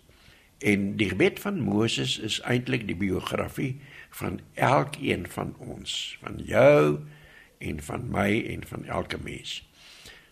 En 0.58 0.96
die 0.96 1.08
gebed 1.08 1.40
van 1.40 1.60
Moses 1.60 2.18
is 2.18 2.40
eintlik 2.40 2.86
die 2.88 2.96
biografie 2.96 3.76
van 4.16 4.40
elkeen 4.54 5.26
van 5.28 5.54
ons, 5.58 6.16
van 6.22 6.38
jou 6.44 7.00
en 7.58 7.82
van 7.82 8.06
my 8.10 8.30
en 8.54 8.64
van 8.66 8.84
elke 8.84 9.18
mens. 9.22 9.60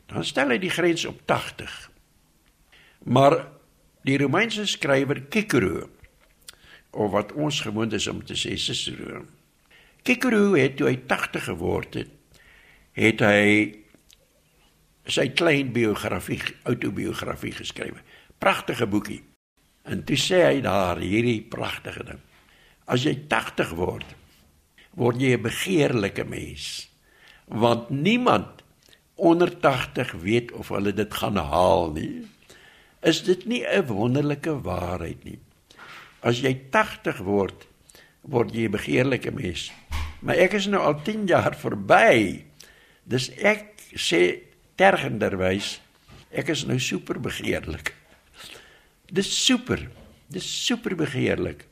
Dan 0.06 0.24
stel 0.24 0.52
hy 0.54 0.58
die 0.62 0.72
grens 0.72 1.04
op 1.04 1.20
80. 1.28 1.90
Maar 3.04 3.36
die 4.04 4.16
Romeinse 4.20 4.66
skrywer 4.68 5.22
Cicero 5.28 5.90
of 6.94 7.10
wat 7.10 7.32
ons 7.32 7.60
gewoond 7.60 7.92
is 7.92 8.06
om 8.06 8.24
te 8.24 8.36
sê 8.38 8.56
Cicero. 8.56 9.24
Cicero 10.04 10.52
het 10.54 10.76
toe 10.76 10.88
hy 10.88 10.98
80 11.08 11.48
geword 11.50 12.00
het, 12.00 12.40
het 12.94 13.24
hy 13.24 13.48
sy 15.04 15.28
klein 15.36 15.72
biografie, 15.72 16.40
autobiografie 16.64 17.52
geskryf. 17.52 18.00
Pragtige 18.38 18.86
boekie. 18.88 19.33
En 19.84 20.04
toe 20.04 20.16
sê 20.16 20.40
hy 20.46 20.60
daar 20.64 21.00
hierdie 21.02 21.42
pragtige 21.44 22.04
ding. 22.08 22.20
As 22.88 23.04
jy 23.04 23.14
80 23.28 23.74
word, 23.76 24.06
word 24.96 25.20
jy 25.20 25.36
'n 25.36 25.42
begeerlike 25.42 26.24
mens. 26.24 26.88
Want 27.48 27.90
niemand 27.90 28.64
onder 29.14 29.50
80 29.60 30.12
weet 30.12 30.52
of 30.52 30.68
hulle 30.68 30.92
dit 30.92 31.14
gaan 31.14 31.36
haal 31.36 31.92
nie. 31.92 32.26
Is 33.02 33.22
dit 33.22 33.44
nie 33.46 33.64
'n 33.64 33.86
wonderlike 33.86 34.62
waarheid 34.62 35.24
nie? 35.24 35.38
As 36.22 36.40
jy 36.40 36.54
80 36.70 37.18
word, 37.18 37.66
word 38.22 38.54
jy 38.54 38.64
'n 38.64 38.70
begeerlike 38.70 39.30
mens. 39.30 39.72
Maar 40.20 40.36
ek 40.36 40.52
is 40.52 40.66
nou 40.66 40.80
al 40.80 41.02
10 41.02 41.26
jaar 41.26 41.54
verby. 41.54 42.44
Dis 43.04 43.30
ek 43.36 43.76
sê 43.92 44.40
tergenderwys, 44.76 45.80
ek 46.32 46.48
is 46.48 46.64
nou 46.64 46.78
super 46.78 47.20
begeerlik. 47.20 47.94
Dis 49.14 49.30
super. 49.30 49.78
Dis 50.26 50.46
super 50.66 50.96
begeerlik. 50.98 51.66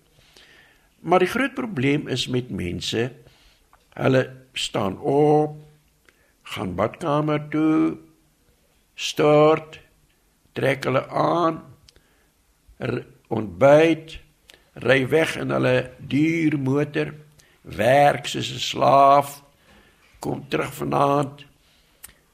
Maar 1.03 1.25
die 1.25 1.33
groot 1.33 1.55
probleem 1.55 2.07
is 2.09 2.29
met 2.31 2.51
mense, 2.55 3.09
hulle 3.99 4.23
staan 4.55 5.01
op, 5.01 5.57
gaan 6.55 6.77
badkamer 6.79 7.49
toe, 7.51 7.97
stort, 8.95 9.81
trek 10.55 10.87
hulle 10.87 11.03
aan, 11.09 11.59
ontbyt, 13.33 14.19
ry 14.87 15.01
weg 15.11 15.35
in 15.43 15.51
hulle 15.51 15.91
duur 15.99 16.59
motor, 16.63 17.11
werk 17.63 18.31
soos 18.31 18.53
'n 18.55 18.63
slaaf, 18.71 19.43
kom 20.21 20.47
terug 20.49 20.75
vanaand, 20.79 21.47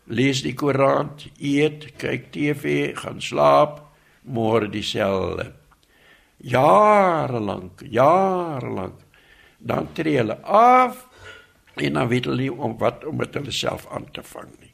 lees 0.05 0.43
die 0.43 0.55
koerant, 0.55 1.29
eet, 1.41 1.97
kyk 1.97 2.33
TV, 2.33 2.93
gaan 2.97 3.21
slaap, 3.21 3.88
môre 4.29 4.69
dieselfde 4.71 5.53
jare 6.39 7.41
lank, 7.41 7.83
jare 7.91 8.71
lank. 8.71 8.99
Dan 9.59 9.91
tree 9.93 10.19
hulle 10.21 10.39
af 10.47 11.07
en 11.79 11.93
dan 11.95 12.09
weet 12.11 12.27
hulle 12.27 12.43
nie 12.43 12.53
om 12.53 12.77
wat 12.79 13.05
om 13.07 13.19
met 13.19 13.35
hulle 13.35 13.55
self 13.55 13.87
aan 13.91 14.07
te 14.15 14.23
vang 14.23 14.51
nie. 14.61 14.73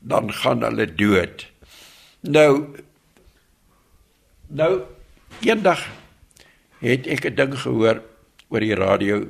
Dan 0.00 0.32
gaan 0.32 0.62
hulle 0.66 0.86
dood. 0.94 1.46
Nou 2.20 2.74
nou 4.48 4.72
eendag 5.40 5.86
het 6.80 7.06
ek 7.06 7.24
'n 7.26 7.34
ding 7.34 7.54
gehoor 7.58 8.02
oor 8.48 8.60
die 8.60 8.74
radio 8.74 9.26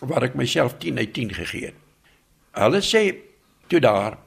waar 0.00 0.22
ek 0.22 0.34
myself 0.34 0.78
10 0.78 0.98
uit 0.98 1.12
10 1.12 1.34
gegee 1.34 1.66
het. 1.66 1.78
Hulle 2.52 2.80
sê 2.80 3.16
toe 3.68 3.80
daar 3.80 4.18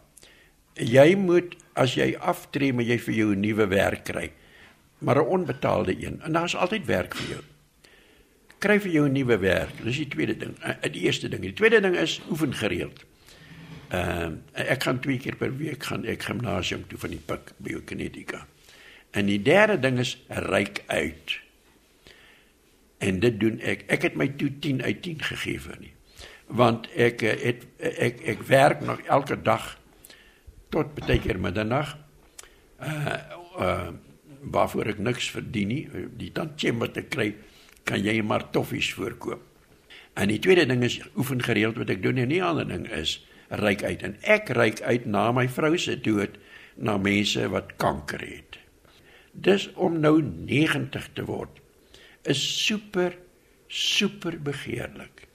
jy 0.75 1.15
moet 1.15 1.55
as 1.75 1.95
jy 1.95 2.13
aftree, 2.19 2.73
moet 2.73 2.87
jy 2.87 2.97
vir 2.99 3.13
jou 3.13 3.35
'n 3.35 3.41
nuwe 3.41 3.67
werk 3.67 4.05
kry. 4.05 4.31
Maar 4.99 5.15
'n 5.15 5.27
onbetaalde 5.27 5.95
een. 6.05 6.21
En 6.21 6.31
daar's 6.31 6.55
altyd 6.55 6.85
werk 6.85 7.15
vir 7.15 7.29
jou. 7.29 7.43
Kry 8.59 8.79
vir 8.79 8.91
jou 8.91 9.07
'n 9.07 9.11
nuwe 9.11 9.37
werk. 9.37 9.83
Dis 9.83 9.97
die 9.97 10.07
tweede 10.07 10.37
ding. 10.37 10.55
Uh, 10.63 10.91
die 10.91 11.01
eerste 11.01 11.29
ding. 11.29 11.41
Die 11.41 11.53
tweede 11.53 11.81
ding 11.81 11.95
is 11.95 12.21
oefen 12.29 12.53
gereeld. 12.53 13.03
Ehm 13.89 14.39
uh, 14.55 14.71
ek 14.71 14.83
gaan 14.83 14.99
twee 14.99 15.17
keer 15.17 15.35
per 15.35 15.57
week 15.57 15.83
gaan 15.83 16.05
ek 16.05 16.23
gimnasium 16.23 16.87
toe 16.87 16.99
van 16.99 17.09
die 17.09 17.21
Pik 17.25 17.53
Biokinetika. 17.57 18.47
En 19.11 19.25
die 19.25 19.41
derde 19.41 19.79
ding 19.79 19.99
is 19.99 20.17
ryk 20.27 20.83
uit. 20.87 21.39
En 22.97 23.19
dit 23.19 23.39
doen 23.39 23.59
ek. 23.59 23.83
Ek 23.87 24.01
het 24.01 24.15
my 24.15 24.27
toe 24.27 24.51
10 24.59 24.81
uit 24.83 25.01
10 25.01 25.21
gegee 25.21 25.59
vir 25.59 25.77
nie. 25.79 25.93
Want 26.47 26.89
ek 26.95 27.21
eh, 27.21 27.37
het 27.43 27.63
ek 27.79 27.97
ek, 27.99 28.21
ek 28.35 28.41
werk 28.49 28.81
nog 28.81 29.01
elke 29.01 29.41
dag 29.41 29.77
tot 30.73 30.93
baie 30.97 31.19
keer 31.21 31.39
middernag. 31.41 31.95
Uh 32.79 33.19
uh 33.59 33.93
waarvoor 34.45 34.91
ek 34.93 34.99
niks 35.01 35.31
verdien 35.33 35.71
nie. 35.71 35.83
Die 36.19 36.29
tantjie 36.35 36.73
wat 36.77 36.97
ek 37.01 37.07
kry, 37.15 37.31
kan 37.87 38.03
jy 38.03 38.19
maar 38.21 38.51
toffies 38.53 38.91
voorkoop. 38.93 39.41
En 40.13 40.29
die 40.29 40.39
tweede 40.39 40.67
ding 40.69 40.83
is 40.85 40.99
oefen 41.17 41.41
gereeld 41.43 41.79
wat 41.81 41.89
ek 41.89 42.03
doen 42.03 42.21
en 42.21 42.29
nie 42.29 42.43
ander 42.43 42.67
ding 42.69 42.85
is 42.93 43.17
ryk 43.49 43.83
uit 43.83 44.03
en 44.05 44.15
ek 44.21 44.51
ryk 44.53 44.81
uit 44.85 45.05
na 45.09 45.31
my 45.35 45.47
vrou 45.49 45.73
se 45.81 45.97
dood 45.97 46.37
na 46.77 46.97
mense 47.01 47.41
wat 47.49 47.75
kanker 47.81 48.21
het. 48.21 48.59
Dis 49.33 49.67
om 49.73 49.99
nou 49.99 50.19
90 50.21 51.09
te 51.17 51.25
word 51.27 51.61
is 52.25 52.41
super 52.65 53.17
super 53.67 54.37
begeerlik. 54.41 55.25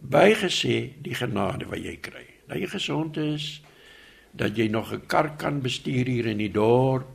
Bygesê 0.00 0.96
die 1.02 1.14
genade 1.16 1.68
wat 1.70 1.82
jy 1.82 1.96
kry. 2.00 2.24
Dat 2.46 2.60
jy 2.60 2.68
gesond 2.70 3.16
is, 3.20 3.60
dat 4.36 4.56
jy 4.56 4.68
nog 4.68 4.92
'n 4.92 5.06
kar 5.06 5.36
kan 5.36 5.60
bestuur 5.60 6.06
hier 6.06 6.26
in 6.26 6.38
die 6.38 6.50
dorp, 6.50 7.06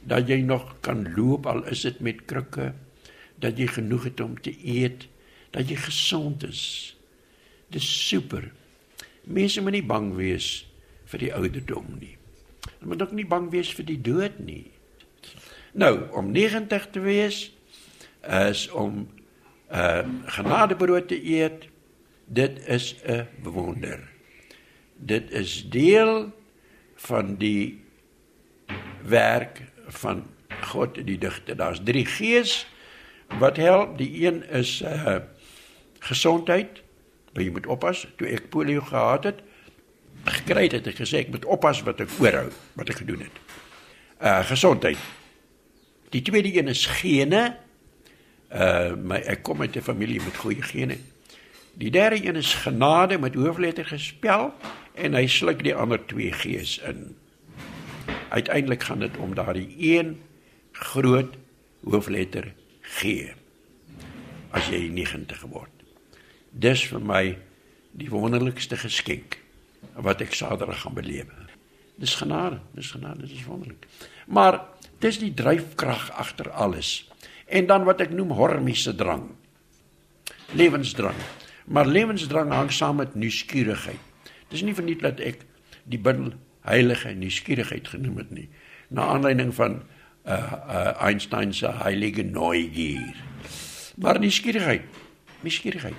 dat 0.00 0.28
jy 0.28 0.40
nog 0.40 0.80
kan 0.80 1.14
loop 1.14 1.46
al 1.46 1.64
is 1.64 1.80
dit 1.80 2.00
met 2.00 2.24
krikke, 2.24 2.72
dat 3.38 3.58
jy 3.58 3.66
genoeg 3.66 4.04
het 4.04 4.20
om 4.20 4.40
te 4.40 4.56
eet, 4.64 5.08
dat 5.50 5.68
jy 5.68 5.76
gesond 5.76 6.44
is. 6.44 6.96
Dis 7.68 8.08
super. 8.08 8.52
Mense 9.24 9.60
moet 9.60 9.72
nie 9.72 9.86
bang 9.86 10.14
wees 10.14 10.66
vir 11.04 11.18
die 11.18 11.34
ouderdom 11.34 11.86
nie. 12.00 12.16
Hulle 12.78 12.86
moet 12.86 13.02
ook 13.02 13.12
nie 13.12 13.26
bang 13.26 13.50
wees 13.50 13.74
vir 13.74 13.84
die 13.84 14.00
dood 14.00 14.38
nie. 14.38 14.70
Nou, 15.72 16.08
om 16.10 16.32
90 16.32 16.90
te 16.90 17.00
wees 17.00 17.52
is 18.28 18.70
om 18.70 19.08
uh, 19.72 20.08
genadebrood 20.24 21.08
te 21.08 21.24
eet. 21.24 21.68
Dit 22.26 22.66
is 22.66 22.96
'n 23.04 23.26
wonder 23.42 24.09
dit 25.00 25.30
is 25.30 25.64
deel 25.70 26.32
van 26.94 27.36
die 27.40 27.80
werk 29.02 29.62
van 29.88 30.26
God 30.60 30.98
die 31.06 31.18
digter. 31.18 31.56
Daar's 31.56 31.80
drie 31.84 32.06
gees 32.06 32.66
wat 33.38 33.56
help. 33.56 33.98
Die 33.98 34.26
een 34.26 34.42
is 34.48 34.80
uh 34.82 35.18
gesondheid. 36.00 36.80
Jy 37.36 37.50
moet 37.52 37.66
oppas. 37.66 38.06
Toe 38.16 38.28
ek 38.32 38.48
polio 38.48 38.80
gehad 38.80 39.26
het, 39.28 39.42
gekry 40.24 40.64
het, 40.72 40.86
ek 40.88 40.96
gesê 41.02 41.20
ek 41.20 41.32
moet 41.34 41.44
oppas 41.44 41.82
wat 41.84 42.00
ek 42.00 42.08
voorhou, 42.08 42.46
wat 42.80 42.88
ek 42.88 43.02
gedoen 43.02 43.26
het. 43.26 43.40
Uh 44.16 44.40
gesondheid. 44.48 45.00
Die 46.10 46.22
tweede 46.24 46.54
een 46.56 46.72
is 46.72 46.86
gene. 47.00 47.42
Uh 48.48 48.96
my 48.96 49.20
ek 49.28 49.44
kom 49.44 49.60
uit 49.60 49.76
'n 49.76 49.84
familie 49.84 50.22
met 50.24 50.36
goeie 50.36 50.62
gene. 50.62 50.96
Die 51.76 51.90
derde 51.90 52.24
een 52.24 52.36
is 52.36 52.54
genade 52.54 53.18
met 53.18 53.34
hoofletter 53.34 53.86
gespel 53.86 54.52
en 55.00 55.16
hy 55.16 55.26
sluk 55.30 55.64
die 55.64 55.74
ander 55.74 56.00
twee 56.10 56.32
gees 56.36 56.76
in. 56.86 57.14
Uiteindelik 58.30 58.82
gaan 58.86 59.02
dit 59.02 59.16
om 59.16 59.34
daardie 59.34 59.68
een 59.78 60.18
groot 60.72 61.34
hoofletter 61.84 62.52
G. 62.82 63.30
As 64.50 64.68
jy 64.68 64.88
90 64.92 65.44
word. 65.50 65.72
Dis 66.50 66.82
vir 66.90 67.02
my 67.02 67.22
die 67.96 68.10
wonderlikste 68.10 68.78
geskenk 68.78 69.38
wat 69.94 70.22
ek 70.22 70.34
Saterdag 70.36 70.82
gaan 70.84 70.96
beleef. 70.98 71.30
Dis 72.00 72.16
genade, 72.16 72.60
dis 72.76 72.90
genade, 72.94 73.26
dis 73.28 73.44
wonderlik. 73.44 73.86
Maar 74.26 74.62
dis 75.02 75.20
die 75.20 75.32
dryfkrag 75.36 76.10
agter 76.20 76.50
alles. 76.50 77.08
En 77.50 77.66
dan 77.66 77.84
wat 77.88 78.00
ek 78.04 78.14
noem 78.14 78.32
hormiese 78.36 78.94
drang. 78.96 79.26
Lewensdrang. 80.56 81.18
Maar 81.70 81.86
lewensdrang 81.86 82.52
hang 82.54 82.70
saam 82.72 83.02
met 83.02 83.14
nuuskierigheid. 83.14 84.09
Dis 84.50 84.62
nie 84.66 84.74
verniet 84.74 85.02
dat 85.04 85.20
ek 85.22 85.44
die 85.90 85.98
bindel 85.98 86.34
heilige 86.66 87.14
nuuskierigheid 87.16 87.88
genoem 87.88 88.20
het 88.20 88.30
nie. 88.34 88.48
Na 88.90 89.06
aanleiding 89.14 89.54
van 89.54 89.82
uh, 90.26 90.34
uh 90.34 91.02
Einstein 91.06 91.54
se 91.54 91.70
heilige 91.82 92.22
Neugier. 92.22 93.14
Maar 93.96 94.20
nuuskierigheid, 94.20 94.82
nuuskierigheid. 95.40 95.94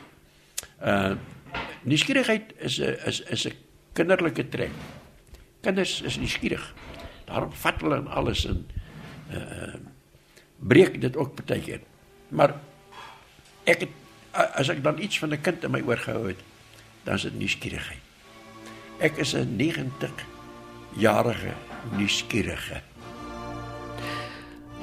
Uh 0.84 1.16
nuuskierigheid 1.84 2.54
is 2.58 2.80
'n 2.80 2.98
is 3.06 3.22
is 3.22 3.48
'n 3.48 3.56
kinderlike 3.94 4.50
trek. 4.50 4.72
Kinders 5.62 6.02
is 6.02 6.18
nuuskierig. 6.18 6.74
Daarom 7.26 7.52
vat 7.54 7.82
hulle 7.82 7.96
en 7.96 8.08
alles 8.08 8.46
in 8.46 8.66
uh 9.34 9.76
breek 10.60 11.02
dit 11.02 11.18
ook 11.18 11.46
baie 11.46 11.62
keer. 11.62 11.82
Maar 12.30 12.54
ek 13.64 13.80
het, 13.80 13.94
as 14.32 14.70
ek 14.70 14.84
dan 14.84 15.00
iets 15.00 15.20
van 15.20 15.34
'n 15.34 15.42
kind 15.42 15.64
in 15.64 15.72
my 15.72 15.82
oor 15.82 15.98
gehou 15.98 16.28
het, 16.28 16.40
dan 17.04 17.16
is 17.16 17.22
dit 17.22 17.40
nuuskierigheid. 17.40 18.11
Ek 19.02 19.18
is 19.18 19.34
'n 19.34 19.56
90 19.56 20.12
jarige 20.94 21.54
nuuskierige. 21.98 22.82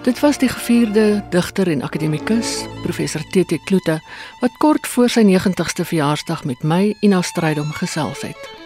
Dit 0.03 0.21
was 0.21 0.39
die 0.39 0.49
gevierde 0.49 1.25
digter 1.31 1.69
en 1.69 1.83
akademikus, 1.83 2.65
professor 2.83 3.21
TT 3.21 3.65
Kloete, 3.65 4.01
wat 4.41 4.57
kort 4.59 4.87
voor 4.87 5.09
sy 5.09 5.23
90ste 5.23 5.85
verjaarsdag 5.85 6.45
met 6.45 6.63
my 6.63 6.97
Ina 7.01 7.23
Strydom 7.23 7.71
gesels 7.71 8.23
het. 8.23 8.58